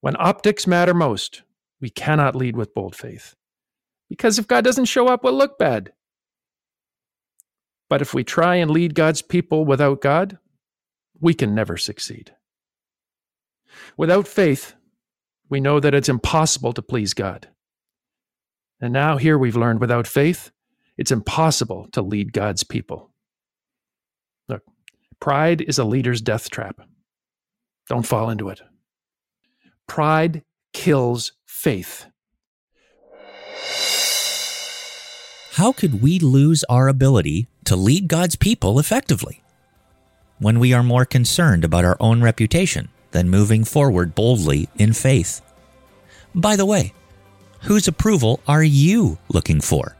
When 0.00 0.16
optics 0.18 0.66
matter 0.66 0.94
most, 0.94 1.42
we 1.82 1.90
cannot 1.90 2.34
lead 2.34 2.56
with 2.56 2.74
bold 2.74 2.96
faith. 2.96 3.34
Because 4.08 4.38
if 4.38 4.48
God 4.48 4.64
doesn't 4.64 4.86
show 4.86 5.08
up, 5.08 5.22
we'll 5.22 5.36
look 5.36 5.58
bad. 5.58 5.92
But 7.92 8.00
if 8.00 8.14
we 8.14 8.24
try 8.24 8.54
and 8.54 8.70
lead 8.70 8.94
God's 8.94 9.20
people 9.20 9.66
without 9.66 10.00
God, 10.00 10.38
we 11.20 11.34
can 11.34 11.54
never 11.54 11.76
succeed. 11.76 12.34
Without 13.98 14.26
faith, 14.26 14.72
we 15.50 15.60
know 15.60 15.78
that 15.78 15.92
it's 15.92 16.08
impossible 16.08 16.72
to 16.72 16.80
please 16.80 17.12
God. 17.12 17.48
And 18.80 18.94
now, 18.94 19.18
here 19.18 19.36
we've 19.36 19.58
learned 19.58 19.80
without 19.80 20.06
faith, 20.06 20.50
it's 20.96 21.10
impossible 21.12 21.86
to 21.92 22.00
lead 22.00 22.32
God's 22.32 22.64
people. 22.64 23.10
Look, 24.48 24.62
pride 25.20 25.60
is 25.60 25.78
a 25.78 25.84
leader's 25.84 26.22
death 26.22 26.48
trap. 26.48 26.80
Don't 27.90 28.06
fall 28.06 28.30
into 28.30 28.48
it. 28.48 28.62
Pride 29.86 30.44
kills 30.72 31.32
faith. 31.44 32.06
How 35.56 35.70
could 35.70 36.00
we 36.00 36.18
lose 36.18 36.64
our 36.70 36.88
ability 36.88 37.46
to 37.66 37.76
lead 37.76 38.08
God's 38.08 38.36
people 38.36 38.78
effectively? 38.78 39.42
When 40.38 40.58
we 40.58 40.72
are 40.72 40.82
more 40.82 41.04
concerned 41.04 41.62
about 41.62 41.84
our 41.84 41.98
own 42.00 42.22
reputation 42.22 42.88
than 43.10 43.28
moving 43.28 43.64
forward 43.64 44.14
boldly 44.14 44.70
in 44.78 44.94
faith. 44.94 45.42
By 46.34 46.56
the 46.56 46.64
way, 46.64 46.94
whose 47.64 47.86
approval 47.86 48.40
are 48.48 48.62
you 48.62 49.18
looking 49.28 49.60
for? 49.60 49.94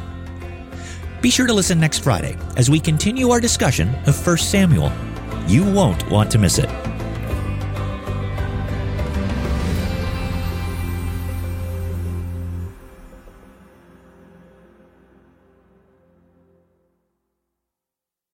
Be 1.22 1.30
sure 1.30 1.46
to 1.46 1.54
listen 1.54 1.78
next 1.78 2.00
Friday 2.00 2.36
as 2.56 2.68
we 2.68 2.80
continue 2.80 3.30
our 3.30 3.40
discussion 3.40 3.94
of 4.06 4.26
1 4.26 4.38
Samuel. 4.38 4.90
You 5.46 5.64
won't 5.64 6.10
want 6.10 6.32
to 6.32 6.38
miss 6.38 6.58
it. 6.58 6.95